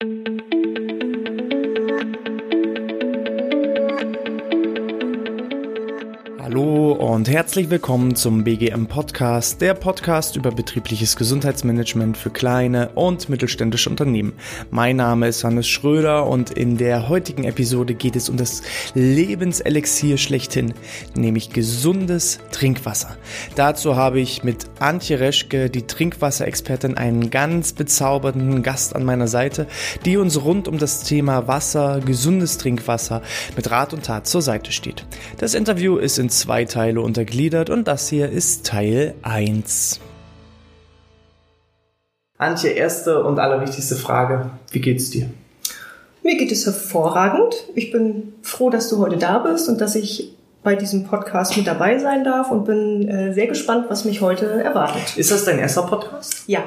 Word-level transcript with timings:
thank 0.00 0.28
you 0.28 0.35
und 7.16 7.30
herzlich 7.30 7.70
willkommen 7.70 8.14
zum 8.14 8.44
BGM 8.44 8.88
Podcast, 8.88 9.62
der 9.62 9.72
Podcast 9.72 10.36
über 10.36 10.50
betriebliches 10.50 11.16
Gesundheitsmanagement 11.16 12.14
für 12.14 12.28
kleine 12.28 12.90
und 12.90 13.30
mittelständische 13.30 13.88
Unternehmen. 13.88 14.34
Mein 14.70 14.96
Name 14.96 15.28
ist 15.28 15.42
Hannes 15.42 15.66
Schröder 15.66 16.26
und 16.26 16.50
in 16.50 16.76
der 16.76 17.08
heutigen 17.08 17.44
Episode 17.44 17.94
geht 17.94 18.16
es 18.16 18.28
um 18.28 18.36
das 18.36 18.60
Lebenselixier 18.92 20.18
schlechthin, 20.18 20.74
nämlich 21.14 21.48
gesundes 21.48 22.38
Trinkwasser. 22.52 23.16
Dazu 23.54 23.96
habe 23.96 24.20
ich 24.20 24.44
mit 24.44 24.66
Antje 24.78 25.18
Reschke, 25.18 25.70
die 25.70 25.86
Trinkwasserexpertin, 25.86 26.98
einen 26.98 27.30
ganz 27.30 27.72
bezaubernden 27.72 28.62
Gast 28.62 28.94
an 28.94 29.06
meiner 29.06 29.26
Seite, 29.26 29.68
die 30.04 30.18
uns 30.18 30.44
rund 30.44 30.68
um 30.68 30.76
das 30.76 31.02
Thema 31.02 31.48
Wasser, 31.48 32.00
gesundes 32.04 32.58
Trinkwasser 32.58 33.22
mit 33.56 33.70
Rat 33.70 33.94
und 33.94 34.04
Tat 34.04 34.26
zur 34.26 34.42
Seite 34.42 34.70
steht. 34.70 35.06
Das 35.38 35.54
Interview 35.54 35.96
ist 35.96 36.18
in 36.18 36.28
zwei 36.28 36.66
Teile 36.66 37.05
untergliedert 37.06 37.70
und 37.70 37.88
das 37.88 38.08
hier 38.08 38.28
ist 38.30 38.66
Teil 38.66 39.14
1. 39.22 40.00
Antje, 42.36 42.70
erste 42.70 43.22
und 43.24 43.38
allerwichtigste 43.38 43.96
Frage. 43.96 44.50
Wie 44.72 44.80
geht's 44.80 45.08
dir? 45.10 45.30
Mir 46.22 46.36
geht 46.36 46.52
es 46.52 46.66
hervorragend. 46.66 47.54
Ich 47.74 47.92
bin 47.92 48.34
froh, 48.42 48.68
dass 48.68 48.90
du 48.90 48.98
heute 48.98 49.16
da 49.16 49.38
bist 49.38 49.68
und 49.68 49.80
dass 49.80 49.94
ich 49.94 50.32
bei 50.62 50.74
diesem 50.74 51.04
Podcast 51.04 51.56
mit 51.56 51.66
dabei 51.68 51.98
sein 51.98 52.24
darf 52.24 52.50
und 52.50 52.64
bin 52.64 53.08
äh, 53.08 53.32
sehr 53.32 53.46
gespannt, 53.46 53.86
was 53.88 54.04
mich 54.04 54.20
heute 54.20 54.46
erwartet. 54.62 55.16
Ist 55.16 55.30
das 55.30 55.44
dein 55.44 55.60
erster 55.60 55.82
Podcast? 55.84 56.42
Ja. 56.48 56.64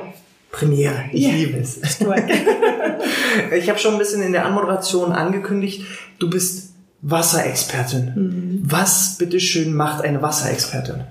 Premiere, 0.52 0.96
ich 1.12 1.24
Ja. 1.28 1.32
liebe 1.34 1.60
es. 1.60 1.80
ich 3.56 3.70
habe 3.70 3.78
schon 3.78 3.94
ein 3.94 4.00
bisschen 4.00 4.24
in 4.24 4.32
der 4.32 4.46
Anmoderation 4.46 5.12
angekündigt, 5.12 5.84
du 6.18 6.30
bist 6.30 6.69
Wasserexpertin. 7.02 8.14
Mhm. 8.16 8.61
Was 8.64 9.17
bitteschön 9.17 9.73
macht 9.73 10.03
eine 10.03 10.22
Wasserexpertin? 10.22 11.03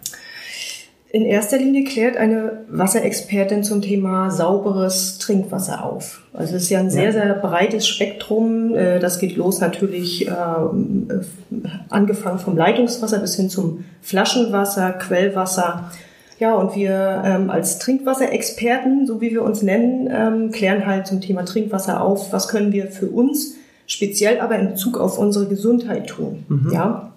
In 1.10 1.24
erster 1.24 1.56
Linie 1.56 1.84
klärt 1.84 2.18
eine 2.18 2.64
Wasserexpertin 2.68 3.64
zum 3.64 3.80
Thema 3.80 4.30
sauberes 4.30 5.16
Trinkwasser 5.16 5.82
auf. 5.82 6.22
Also 6.34 6.56
es 6.56 6.64
ist 6.64 6.70
ja 6.70 6.80
ein 6.80 6.90
sehr, 6.90 7.12
sehr 7.12 7.32
breites 7.34 7.88
Spektrum. 7.88 8.74
Äh, 8.74 8.98
Das 8.98 9.18
geht 9.18 9.36
los 9.36 9.60
natürlich 9.60 10.28
ähm, 10.28 11.08
äh, 11.10 11.68
angefangen 11.88 12.38
vom 12.38 12.58
Leitungswasser 12.58 13.20
bis 13.20 13.36
hin 13.36 13.48
zum 13.48 13.84
Flaschenwasser, 14.02 14.92
Quellwasser. 14.92 15.90
Ja, 16.38 16.54
und 16.54 16.76
wir 16.76 17.22
ähm, 17.24 17.48
als 17.48 17.78
Trinkwasserexperten, 17.78 19.06
so 19.06 19.22
wie 19.22 19.30
wir 19.30 19.42
uns 19.42 19.62
nennen, 19.62 20.10
ähm, 20.12 20.50
klären 20.52 20.84
halt 20.84 21.06
zum 21.06 21.22
Thema 21.22 21.46
Trinkwasser 21.46 22.02
auf, 22.02 22.34
was 22.34 22.48
können 22.48 22.70
wir 22.72 22.88
für 22.88 23.06
uns 23.06 23.54
speziell 23.88 24.38
aber 24.38 24.56
in 24.56 24.68
Bezug 24.68 24.98
auf 24.98 25.18
unsere 25.18 25.46
Gesundheit 25.46 26.06
tun. 26.06 26.44
Ja, 26.70 27.08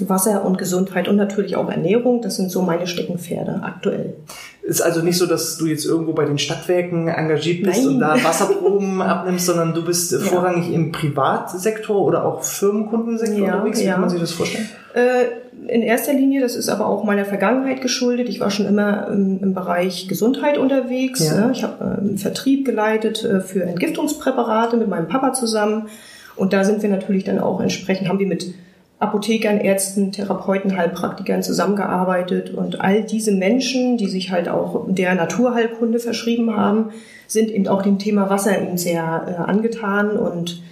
Wasser 0.00 0.44
und 0.44 0.58
Gesundheit 0.58 1.08
und 1.08 1.16
natürlich 1.16 1.56
auch 1.56 1.70
Ernährung, 1.70 2.20
das 2.20 2.36
sind 2.36 2.50
so 2.50 2.62
meine 2.62 2.86
Steckenpferde 2.86 3.60
aktuell. 3.62 4.14
Ist 4.62 4.80
also 4.80 5.00
nicht 5.00 5.16
so, 5.16 5.26
dass 5.26 5.56
du 5.58 5.66
jetzt 5.66 5.86
irgendwo 5.86 6.12
bei 6.12 6.24
den 6.24 6.38
Stadtwerken 6.38 7.08
engagiert 7.08 7.62
bist 7.62 7.84
Nein. 7.84 7.94
und 7.94 8.00
da 8.00 8.22
Wasserproben 8.22 9.00
abnimmst, 9.02 9.46
sondern 9.46 9.74
du 9.74 9.84
bist 9.84 10.12
äh, 10.12 10.18
vorrangig 10.18 10.72
im 10.72 10.90
Privatsektor 10.92 12.00
oder 12.02 12.24
auch 12.24 12.42
Firmenkundensektor 12.42 13.46
Ja, 13.46 13.54
unterwegs. 13.54 13.80
Wie 13.80 13.84
ja. 13.84 13.92
kann 13.92 14.00
man 14.00 14.10
sich 14.10 14.20
das 14.20 14.32
vorstellen? 14.32 14.68
Äh, 14.94 15.26
in 15.68 15.82
erster 15.82 16.12
Linie, 16.12 16.40
das 16.40 16.54
ist 16.54 16.68
aber 16.68 16.86
auch 16.86 17.04
meiner 17.04 17.24
Vergangenheit 17.24 17.80
geschuldet. 17.80 18.28
Ich 18.28 18.40
war 18.40 18.50
schon 18.50 18.66
immer 18.66 19.08
im, 19.08 19.42
im 19.42 19.54
Bereich 19.54 20.08
Gesundheit 20.08 20.58
unterwegs. 20.58 21.26
Ja. 21.28 21.46
Ne? 21.46 21.52
Ich 21.52 21.62
habe 21.62 21.98
einen 21.98 22.18
Vertrieb 22.18 22.64
geleitet 22.64 23.24
äh, 23.24 23.40
für 23.40 23.62
Entgiftungspräparate 23.64 24.76
mit 24.76 24.88
meinem 24.88 25.08
Papa 25.08 25.32
zusammen. 25.32 25.88
Und 26.36 26.52
da 26.52 26.64
sind 26.64 26.82
wir 26.82 26.90
natürlich 26.90 27.24
dann 27.24 27.38
auch 27.38 27.60
entsprechend, 27.60 28.08
haben 28.08 28.18
wir 28.18 28.26
mit 28.26 28.54
Apothekern, 28.98 29.58
Ärzten, 29.58 30.12
Therapeuten, 30.12 30.76
Heilpraktikern 30.76 31.42
zusammengearbeitet. 31.42 32.54
Und 32.54 32.80
all 32.80 33.02
diese 33.02 33.32
Menschen, 33.32 33.96
die 33.96 34.08
sich 34.08 34.30
halt 34.30 34.48
auch 34.48 34.86
der 34.88 35.14
Naturheilkunde 35.14 35.98
verschrieben 35.98 36.56
haben, 36.56 36.90
sind 37.26 37.50
eben 37.50 37.66
auch 37.68 37.82
dem 37.82 37.98
Thema 37.98 38.30
Wasser 38.30 38.60
eben 38.60 38.78
sehr 38.78 39.26
äh, 39.26 39.50
angetan. 39.50 40.16
Und 40.16 40.62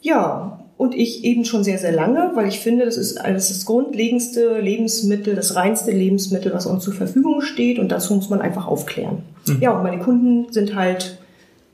ja, 0.00 0.59
und 0.80 0.94
ich 0.94 1.24
eben 1.24 1.44
schon 1.44 1.62
sehr, 1.62 1.76
sehr 1.76 1.92
lange, 1.92 2.30
weil 2.32 2.48
ich 2.48 2.60
finde, 2.60 2.86
das 2.86 2.96
ist 2.96 3.20
alles 3.20 3.48
das 3.48 3.66
grundlegendste 3.66 4.60
Lebensmittel, 4.60 5.34
das 5.34 5.54
reinste 5.54 5.90
Lebensmittel, 5.90 6.54
was 6.54 6.64
uns 6.64 6.84
zur 6.84 6.94
Verfügung 6.94 7.42
steht. 7.42 7.78
Und 7.78 7.92
dazu 7.92 8.14
muss 8.14 8.30
man 8.30 8.40
einfach 8.40 8.66
aufklären. 8.66 9.18
Ja, 9.60 9.72
und 9.76 9.82
meine 9.82 9.98
Kunden 9.98 10.50
sind 10.50 10.74
halt 10.74 11.18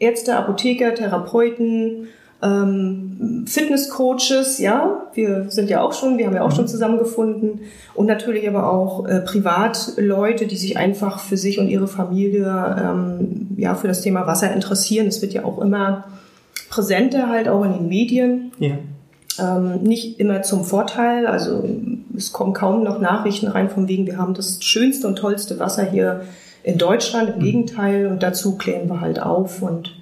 Ärzte, 0.00 0.34
Apotheker, 0.34 0.92
Therapeuten, 0.96 2.08
ähm, 2.42 3.44
Fitnesscoaches, 3.46 4.58
ja, 4.58 5.06
wir 5.14 5.46
sind 5.50 5.70
ja 5.70 5.82
auch 5.82 5.92
schon, 5.92 6.18
wir 6.18 6.26
haben 6.26 6.34
ja 6.34 6.42
auch 6.42 6.50
schon 6.50 6.66
zusammengefunden 6.66 7.60
und 7.94 8.06
natürlich 8.06 8.48
aber 8.48 8.72
auch 8.72 9.06
äh, 9.06 9.20
Privatleute, 9.20 10.48
die 10.48 10.56
sich 10.56 10.78
einfach 10.78 11.20
für 11.20 11.36
sich 11.36 11.60
und 11.60 11.68
ihre 11.68 11.86
Familie 11.86 12.76
ähm, 12.76 13.54
ja 13.56 13.76
für 13.76 13.86
das 13.86 14.00
Thema 14.00 14.26
Wasser 14.26 14.52
interessieren. 14.52 15.06
Es 15.06 15.22
wird 15.22 15.32
ja 15.32 15.44
auch 15.44 15.60
immer 15.60 16.06
präsenter 16.70 17.28
halt 17.28 17.48
auch 17.48 17.64
in 17.64 17.72
den 17.72 17.88
Medien, 17.88 18.50
Ja. 18.58 18.78
Ähm, 19.41 19.82
nicht 19.82 20.20
immer 20.20 20.42
zum 20.42 20.64
Vorteil. 20.64 21.26
Also 21.26 21.64
es 22.16 22.32
kommen 22.32 22.52
kaum 22.52 22.82
noch 22.82 23.00
Nachrichten 23.00 23.48
rein 23.48 23.70
von 23.70 23.88
wegen, 23.88 24.06
wir 24.06 24.19
haben 24.19 24.34
das 24.34 24.62
schönste 24.62 25.06
und 25.06 25.16
tollste 25.16 25.58
Wasser 25.58 25.84
hier 25.84 26.22
in 26.62 26.78
Deutschland. 26.78 27.36
Im 27.36 27.41
Gegenteil 27.41 28.06
und 28.06 28.22
dazu 28.22 28.56
klären 28.56 28.88
wir 28.88 29.00
halt 29.00 29.20
auf 29.20 29.62
und 29.62 29.92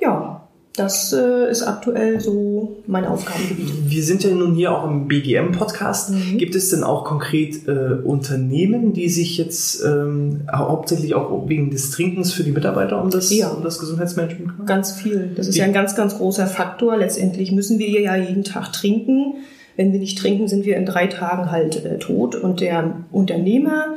ja, 0.00 0.42
das 0.76 1.12
äh, 1.12 1.50
ist 1.50 1.62
aktuell 1.64 2.20
so 2.20 2.67
mein 2.88 3.04
Aufgabengebiet. 3.04 3.70
Wir 3.86 4.02
sind 4.02 4.24
ja 4.24 4.30
nun 4.30 4.54
hier 4.54 4.72
auch 4.72 4.88
im 4.88 5.08
BGM-Podcast. 5.08 6.10
Mhm. 6.10 6.38
Gibt 6.38 6.54
es 6.54 6.70
denn 6.70 6.82
auch 6.82 7.04
konkret 7.04 7.68
äh, 7.68 8.02
Unternehmen, 8.02 8.94
die 8.94 9.10
sich 9.10 9.36
jetzt 9.36 9.84
ähm, 9.84 10.40
hauptsächlich 10.50 11.14
auch 11.14 11.48
wegen 11.48 11.70
des 11.70 11.90
Trinkens 11.90 12.32
für 12.32 12.44
die 12.44 12.50
Mitarbeiter 12.50 13.02
um 13.02 13.10
das, 13.10 13.30
Ja. 13.30 13.48
um 13.50 13.62
das 13.62 13.78
Gesundheitsmanagement 13.78 14.52
kümmern? 14.52 14.66
Ganz 14.66 14.92
viel. 14.92 15.30
Das 15.36 15.46
ist 15.46 15.56
ja 15.56 15.64
ein 15.66 15.74
ganz, 15.74 15.94
ganz 15.96 16.16
großer 16.16 16.46
Faktor. 16.46 16.96
Letztendlich 16.96 17.52
müssen 17.52 17.78
wir 17.78 17.90
ja 18.00 18.16
jeden 18.16 18.42
Tag 18.44 18.72
trinken. 18.72 19.34
Wenn 19.76 19.92
wir 19.92 20.00
nicht 20.00 20.18
trinken, 20.18 20.48
sind 20.48 20.64
wir 20.64 20.76
in 20.76 20.86
drei 20.86 21.06
Tagen 21.08 21.50
halt 21.50 21.84
äh, 21.84 21.98
tot. 21.98 22.34
Und 22.36 22.60
der 22.62 23.04
Unternehmer 23.12 23.96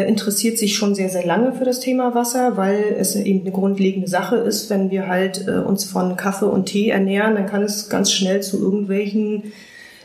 interessiert 0.00 0.58
sich 0.58 0.76
schon 0.76 0.94
sehr, 0.94 1.08
sehr 1.08 1.24
lange 1.26 1.52
für 1.52 1.64
das 1.64 1.80
Thema 1.80 2.14
Wasser, 2.14 2.56
weil 2.56 2.96
es 2.98 3.14
eben 3.16 3.40
eine 3.40 3.50
grundlegende 3.50 4.08
Sache 4.08 4.36
ist. 4.36 4.70
Wenn 4.70 4.90
wir 4.90 5.08
halt 5.08 5.46
äh, 5.46 5.58
uns 5.58 5.84
von 5.84 6.16
Kaffee 6.16 6.46
und 6.46 6.66
Tee 6.66 6.90
ernähren, 6.90 7.34
dann 7.34 7.46
kann 7.46 7.62
es 7.62 7.88
ganz 7.88 8.12
schnell 8.12 8.42
zu 8.42 8.60
irgendwelchen 8.60 9.52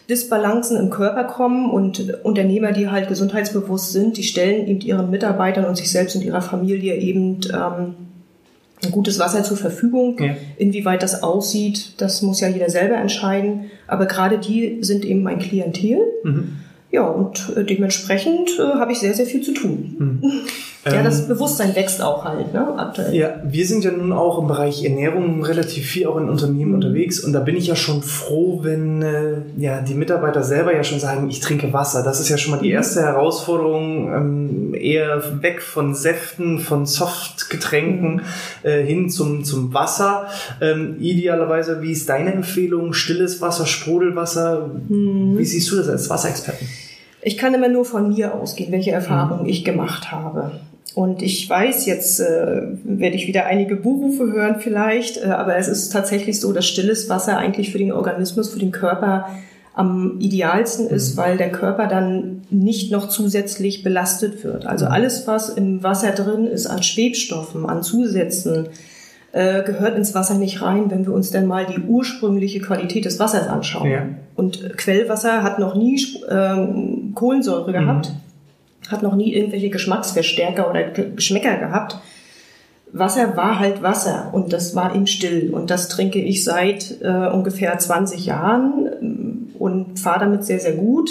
Disbalancen 0.09 0.77
im 0.77 0.89
Körper 0.89 1.25
kommen 1.25 1.69
und 1.69 2.23
Unternehmer, 2.23 2.71
die 2.71 2.89
halt 2.89 3.09
gesundheitsbewusst 3.09 3.91
sind, 3.91 4.17
die 4.17 4.23
stellen 4.23 4.67
eben 4.67 4.79
ihren 4.81 5.09
Mitarbeitern 5.09 5.65
und 5.65 5.75
sich 5.75 5.91
selbst 5.91 6.15
und 6.15 6.23
ihrer 6.23 6.41
Familie 6.41 6.95
eben 6.95 7.41
ähm, 7.53 7.95
ein 8.83 8.91
gutes 8.91 9.19
Wasser 9.19 9.43
zur 9.43 9.57
Verfügung. 9.57 10.17
Ja. 10.19 10.35
Inwieweit 10.57 11.03
das 11.03 11.23
aussieht, 11.23 11.93
das 11.97 12.21
muss 12.21 12.39
ja 12.39 12.47
jeder 12.47 12.69
selber 12.69 12.95
entscheiden. 12.95 13.65
Aber 13.87 14.05
gerade 14.05 14.37
die 14.37 14.77
sind 14.81 15.03
eben 15.03 15.23
mein 15.23 15.39
Klientel. 15.39 15.99
Mhm. 16.23 16.57
Ja, 16.97 17.05
und 17.05 17.53
äh, 17.55 17.63
dementsprechend 17.63 18.57
äh, 18.57 18.79
habe 18.79 18.91
ich 18.91 18.97
sehr, 18.97 19.13
sehr 19.13 19.27
viel 19.27 19.41
zu 19.41 19.53
tun. 19.53 20.21
Ja, 20.85 21.03
das 21.03 21.27
Bewusstsein 21.27 21.75
wächst 21.75 22.01
auch 22.01 22.23
halt, 22.23 22.53
ne, 22.53 22.65
aktuell. 22.77 23.13
Ähm, 23.13 23.19
Ja, 23.19 23.41
wir 23.43 23.67
sind 23.67 23.83
ja 23.83 23.91
nun 23.91 24.13
auch 24.13 24.39
im 24.39 24.47
Bereich 24.47 24.85
Ernährung 24.85 25.43
relativ 25.43 25.85
viel 25.85 26.07
auch 26.07 26.17
in 26.17 26.29
Unternehmen 26.29 26.73
unterwegs 26.73 27.19
und 27.19 27.33
da 27.33 27.41
bin 27.41 27.57
ich 27.57 27.67
ja 27.67 27.75
schon 27.75 28.03
froh, 28.03 28.59
wenn 28.63 29.01
äh, 29.01 29.41
ja 29.57 29.81
die 29.81 29.95
Mitarbeiter 29.95 30.43
selber 30.43 30.73
ja 30.73 30.85
schon 30.85 31.01
sagen, 31.01 31.29
ich 31.29 31.41
trinke 31.41 31.73
Wasser. 31.73 32.03
Das 32.03 32.21
ist 32.21 32.29
ja 32.29 32.37
schon 32.37 32.51
mal 32.51 32.61
die 32.61 32.71
erste 32.71 33.01
Herausforderung, 33.01 34.13
ähm, 34.13 34.73
eher 34.75 35.41
weg 35.41 35.61
von 35.61 35.93
Säften, 35.93 36.59
von 36.59 36.85
Softgetränken 36.85 38.21
äh, 38.63 38.81
hin 38.81 39.09
zum 39.09 39.43
zum 39.43 39.73
Wasser. 39.73 40.27
Ähm, 40.61 40.95
idealerweise, 41.01 41.81
wie 41.81 41.91
ist 41.91 42.07
deine 42.07 42.31
Empfehlung? 42.33 42.93
Stilles 42.93 43.41
Wasser, 43.41 43.65
Sprudelwasser? 43.65 44.69
Wie 44.87 45.45
siehst 45.45 45.69
du 45.71 45.75
das 45.75 45.89
als 45.89 46.09
Wasserexperten? 46.09 46.65
Ich 47.27 47.37
kann 47.37 47.53
immer 47.53 47.67
nur 47.67 47.83
von 47.83 48.07
mir 48.07 48.33
ausgehen, 48.33 48.71
welche 48.71 48.91
Erfahrungen 48.91 49.49
ich 49.49 49.65
gemacht 49.65 50.13
habe. 50.13 50.51
Und 50.95 51.21
ich 51.21 51.49
weiß, 51.49 51.85
jetzt 51.85 52.21
äh, 52.21 52.61
werde 52.85 53.17
ich 53.17 53.27
wieder 53.27 53.47
einige 53.47 53.75
Buhrufe 53.75 54.31
hören 54.31 54.61
vielleicht, 54.61 55.17
äh, 55.17 55.25
aber 55.25 55.57
es 55.57 55.67
ist 55.67 55.89
tatsächlich 55.89 56.39
so, 56.39 56.53
dass 56.53 56.65
stilles 56.65 57.09
Wasser 57.09 57.37
eigentlich 57.37 57.73
für 57.73 57.79
den 57.79 57.91
Organismus, 57.91 58.47
für 58.53 58.59
den 58.59 58.71
Körper 58.71 59.27
am 59.73 60.21
idealsten 60.21 60.87
ist, 60.87 61.17
weil 61.17 61.35
der 61.35 61.51
Körper 61.51 61.87
dann 61.87 62.43
nicht 62.49 62.93
noch 62.93 63.09
zusätzlich 63.09 63.83
belastet 63.83 64.45
wird. 64.45 64.65
Also 64.65 64.85
alles, 64.85 65.27
was 65.27 65.49
im 65.49 65.83
Wasser 65.83 66.13
drin 66.13 66.47
ist 66.47 66.65
an 66.65 66.81
Schwebstoffen, 66.81 67.65
an 67.65 67.83
Zusätzen, 67.83 68.69
äh, 69.33 69.63
gehört 69.63 69.97
ins 69.97 70.15
Wasser 70.15 70.35
nicht 70.37 70.61
rein, 70.61 70.89
wenn 70.89 71.05
wir 71.05 71.13
uns 71.13 71.31
dann 71.31 71.45
mal 71.47 71.65
die 71.65 71.79
ursprüngliche 71.81 72.59
Qualität 72.59 73.05
des 73.05 73.19
Wassers 73.19 73.47
anschauen. 73.47 73.89
Ja. 73.89 74.05
Und 74.35 74.77
Quellwasser 74.77 75.43
hat 75.43 75.59
noch 75.59 75.75
nie 75.75 75.99
ähm, 76.29 77.11
Kohlensäure 77.15 77.71
gehabt, 77.73 78.11
hat 78.89 79.03
noch 79.03 79.15
nie 79.15 79.33
irgendwelche 79.33 79.69
Geschmacksverstärker 79.69 80.69
oder 80.69 80.83
Ge- 80.83 81.11
Geschmäcker 81.15 81.57
gehabt. 81.57 81.97
Wasser 82.93 83.35
war 83.35 83.59
halt 83.59 83.83
Wasser 83.83 84.29
und 84.31 84.53
das 84.53 84.73
war 84.75 84.95
eben 84.95 85.07
still 85.07 85.49
und 85.53 85.69
das 85.69 85.89
trinke 85.89 86.19
ich 86.19 86.43
seit 86.45 87.01
äh, 87.01 87.27
ungefähr 87.27 87.77
20 87.77 88.25
Jahren 88.25 88.87
ähm, 89.01 89.47
und 89.59 89.99
fahre 89.99 90.21
damit 90.21 90.45
sehr, 90.45 90.59
sehr 90.59 90.73
gut. 90.73 91.09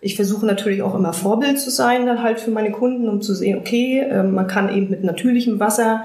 Ich 0.00 0.16
versuche 0.16 0.44
natürlich 0.46 0.82
auch 0.82 0.94
immer 0.96 1.12
Vorbild 1.12 1.60
zu 1.60 1.70
sein 1.70 2.06
dann 2.06 2.22
halt 2.22 2.40
für 2.40 2.50
meine 2.50 2.72
Kunden, 2.72 3.08
um 3.08 3.22
zu 3.22 3.34
sehen, 3.34 3.58
okay, 3.58 4.00
äh, 4.00 4.22
man 4.24 4.48
kann 4.48 4.68
eben 4.74 4.90
mit 4.90 5.04
natürlichem 5.04 5.60
Wasser 5.60 6.04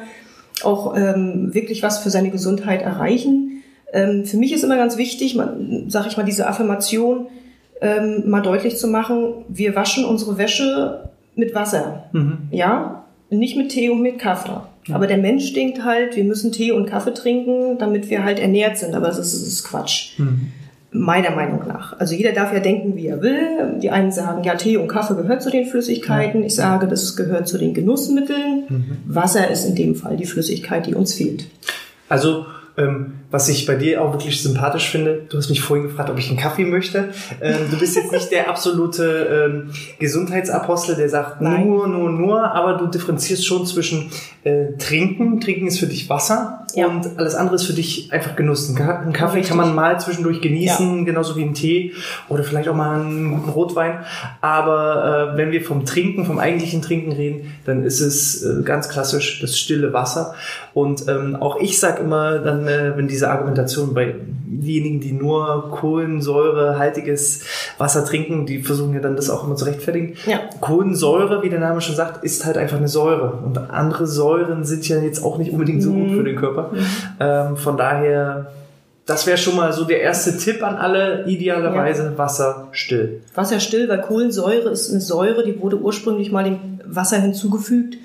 auch 0.66 0.96
ähm, 0.96 1.54
wirklich 1.54 1.84
was 1.84 2.00
für 2.00 2.10
seine 2.10 2.30
Gesundheit 2.30 2.82
erreichen. 2.82 3.64
Ähm, 3.94 4.26
für 4.26 4.38
mich 4.38 4.54
ist 4.54 4.64
immer 4.64 4.78
ganz 4.78 4.98
wichtig, 4.98 5.38
sage 5.88 6.08
ich 6.08 6.18
mal, 6.18 6.24
diese 6.24 6.48
Affirmation 6.48 7.28
ähm, 7.82 8.30
mal 8.30 8.42
deutlich 8.42 8.78
zu 8.78 8.88
machen, 8.88 9.46
wir 9.48 9.76
waschen 9.76 10.06
unsere 10.06 10.38
Wäsche 10.38 11.10
mit 11.36 11.56
Wasser. 11.56 12.06
Mhm. 12.12 12.38
Ja, 12.52 13.06
nicht 13.30 13.58
mit 13.58 13.70
Tee 13.70 13.90
und 13.90 14.02
mit 14.02 14.20
Kaffee. 14.20 14.62
Ja. 14.88 14.96
Aber 14.96 15.08
der 15.08 15.18
Mensch 15.18 15.54
denkt 15.54 15.84
halt, 15.84 16.16
wir 16.16 16.24
müssen 16.24 16.52
Tee 16.52 16.72
und 16.72 16.86
Kaffee 16.86 17.14
trinken, 17.14 17.78
damit 17.78 18.10
wir 18.10 18.24
halt 18.24 18.40
ernährt 18.40 18.78
sind. 18.78 18.96
Aber 18.96 19.08
das 19.08 19.18
ist, 19.18 19.34
das 19.34 19.48
ist 19.48 19.64
Quatsch. 19.64 20.20
Mhm. 20.20 20.52
Meiner 20.94 21.32
Meinung 21.32 21.66
nach. 21.68 21.98
Also 22.00 22.16
jeder 22.16 22.34
darf 22.34 22.52
ja 22.52 22.60
denken, 22.60 22.98
wie 22.98 23.08
er 23.08 23.22
will. 23.22 23.80
Die 23.82 23.90
einen 23.90 24.12
sagen, 24.12 24.44
ja, 24.44 24.56
Tee 24.56 24.76
und 24.76 24.90
Kaffee 24.90 25.16
gehört 25.16 25.42
zu 25.42 25.50
den 25.50 25.66
Flüssigkeiten. 25.66 26.44
Ich 26.44 26.56
sage, 26.56 26.88
das 26.88 27.16
gehört 27.16 27.48
zu 27.48 27.58
den 27.58 27.74
Genussmitteln. 27.74 28.66
Mhm. 28.68 28.98
Wasser 29.06 29.50
ist 29.50 29.66
in 29.66 29.76
dem 29.76 29.96
Fall 29.96 30.18
die 30.18 30.26
Flüssigkeit, 30.26 30.86
die 30.88 30.94
uns 30.94 31.14
fehlt. 31.14 31.48
Also 32.10 32.46
ähm, 32.78 33.20
was 33.30 33.50
ich 33.50 33.66
bei 33.66 33.76
dir 33.76 34.02
auch 34.02 34.14
wirklich 34.14 34.42
sympathisch 34.42 34.90
finde, 34.90 35.24
du 35.30 35.38
hast 35.38 35.50
mich 35.50 35.62
vorhin 35.62 35.88
gefragt, 35.88 36.10
ob 36.10 36.18
ich 36.18 36.30
einen 36.30 36.38
Kaffee 36.38 36.66
möchte. 36.66 37.10
Ähm, 37.42 37.58
du 37.70 37.78
bist 37.78 37.96
jetzt 37.96 38.12
nicht 38.12 38.32
der 38.32 38.50
absolute 38.50 39.50
ähm, 39.54 39.72
Gesundheitsapostel, 40.00 40.96
der 40.96 41.10
sagt 41.10 41.42
Nein. 41.42 41.68
nur, 41.68 41.88
nur, 41.88 42.10
nur, 42.10 42.52
aber 42.52 42.78
du 42.78 42.88
differenzierst 42.88 43.46
schon 43.46 43.66
zwischen 43.66 44.10
äh, 44.44 44.74
Trinken. 44.78 45.42
Trinken 45.42 45.68
ist 45.68 45.80
für 45.80 45.88
dich 45.88 46.10
Wasser 46.10 46.61
ja. 46.76 46.88
und 46.88 47.18
alles 47.18 47.36
andere 47.36 47.56
ist 47.56 47.66
für 47.66 47.74
dich 47.74 48.12
einfach 48.12 48.36
Genuss. 48.36 48.70
Ein 48.70 49.14
Kaffee 49.14 49.38
Richtig. 49.38 49.50
kann 49.50 49.58
man 49.58 49.76
mal 49.76 50.00
zwischendurch 50.00 50.42
genießen, 50.42 51.00
ja. 51.00 51.04
genauso 51.04 51.36
wie 51.36 51.44
ein 51.44 51.54
Tee 51.54 51.94
oder 52.30 52.44
vielleicht 52.44 52.70
auch 52.70 52.76
mal 52.76 53.00
einen 53.00 53.32
guten 53.32 53.50
Rotwein. 53.50 54.00
Aber 54.42 55.34
äh, 55.34 55.38
wenn 55.38 55.52
wir 55.52 55.62
vom 55.62 55.86
Trinken, 55.86 56.26
vom 56.26 56.40
eigentlichen 56.40 56.82
Trinken 56.82 57.12
reden, 57.12 57.52
dann 57.66 57.84
ist 57.84 58.02
es 58.02 58.44
äh, 58.44 58.64
ganz 58.64 58.90
klassisch 58.90 59.40
das 59.42 59.58
stille 59.58 59.94
Wasser. 59.94 60.36
Und 60.74 61.08
ähm, 61.08 61.36
auch 61.36 61.60
ich 61.60 61.80
sag 61.80 62.00
immer, 62.00 62.40
dann, 62.40 62.68
äh, 62.68 62.96
wenn 62.96 63.08
diese 63.08 63.30
Argumentation 63.30 63.94
bei 63.94 64.16
diejenigen, 64.62 65.00
die 65.00 65.12
nur 65.12 65.72
kohlensäurehaltiges 65.72 67.44
Wasser 67.78 68.06
trinken, 68.06 68.46
die 68.46 68.62
versuchen 68.62 68.94
ja 68.94 69.00
dann 69.00 69.16
das 69.16 69.30
auch 69.30 69.46
immer 69.46 69.56
zu 69.56 69.66
rechtfertigen. 69.66 70.16
Ja. 70.26 70.40
Kohlensäure, 70.60 71.42
wie 71.44 71.50
der 71.50 71.60
Name 71.60 71.82
schon 71.82 71.96
sagt, 71.96 72.24
ist 72.24 72.46
halt 72.46 72.58
einfach 72.58 72.78
eine 72.78 72.88
Säure. 72.88 73.40
Und 73.44 73.58
andere 73.58 74.08
Säuren 74.08 74.64
sind 74.64 74.88
ja 74.88 75.00
jetzt 75.00 75.24
auch 75.24 75.38
nicht 75.38 75.52
unbedingt 75.52 75.82
so 75.82 75.92
mhm. 75.92 76.08
gut 76.08 76.18
für 76.18 76.24
den 76.24 76.36
Körper. 76.36 76.61
Mhm. 76.72 76.86
Ähm, 77.20 77.58
von 77.58 77.78
daher 77.78 78.52
das 79.06 79.28
wäre 79.28 79.38
schon 79.38 79.56
mal 79.56 79.74
so 79.74 79.84
der 79.84 80.02
erste 80.02 80.38
Tipp 80.38 80.64
an 80.64 80.76
alle, 80.76 81.26
idealerweise 81.26 82.04
ja. 82.04 82.18
Wasser 82.18 82.68
still. 82.72 83.22
Wasser 83.34 83.60
still, 83.60 83.90
weil 83.90 84.02
Kohlensäure 84.02 84.70
ist 84.70 84.90
eine 84.90 85.02
Säure, 85.02 85.44
die 85.44 85.60
wurde 85.60 85.78
ursprünglich 85.78 86.32
mal 86.32 86.44
dem 86.44 86.80
Wasser 86.86 87.18
hinzugefügt, 87.18 87.98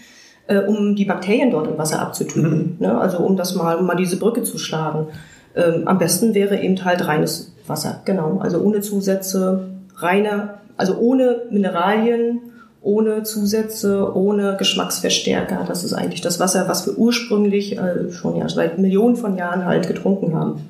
äh, 0.47 0.58
um 0.58 0.97
die 0.97 1.05
Bakterien 1.05 1.50
dort 1.50 1.69
im 1.69 1.79
Wasser 1.79 2.00
abzutöten. 2.00 2.76
Mhm. 2.81 2.87
Ne? 2.87 2.99
Also 2.99 3.19
um 3.19 3.37
das 3.37 3.55
mal, 3.55 3.76
um 3.76 3.87
mal 3.87 3.94
diese 3.94 4.19
Brücke 4.19 4.43
zu 4.43 4.59
schlagen. 4.59 5.09
Ähm, 5.55 5.87
am 5.87 5.99
besten 5.99 6.35
wäre 6.35 6.61
eben 6.61 6.82
halt 6.85 7.06
reines 7.06 7.52
Wasser, 7.67 8.00
genau. 8.05 8.38
Also 8.43 8.61
ohne 8.61 8.81
Zusätze, 8.81 9.69
reiner, 9.97 10.61
also 10.76 10.97
ohne 10.99 11.43
Mineralien, 11.50 12.41
ohne 12.87 13.23
Zusätze, 13.25 14.15
ohne 14.15 14.56
Geschmacksverstärker. 14.56 15.65
Das 15.67 15.85
ist 15.85 15.93
eigentlich 15.93 16.21
das 16.21 16.41
Wasser, 16.41 16.69
was 16.69 16.87
wir 16.87 16.97
ursprünglich 16.97 17.77
äh, 17.77 18.11
schon 18.12 18.37
ja 18.37 18.49
seit 18.49 18.79
Millionen 18.79 19.17
von 19.17 19.37
Jahren 19.37 19.65
halt 19.65 19.88
getrunken 19.88 20.35
haben. 20.35 20.69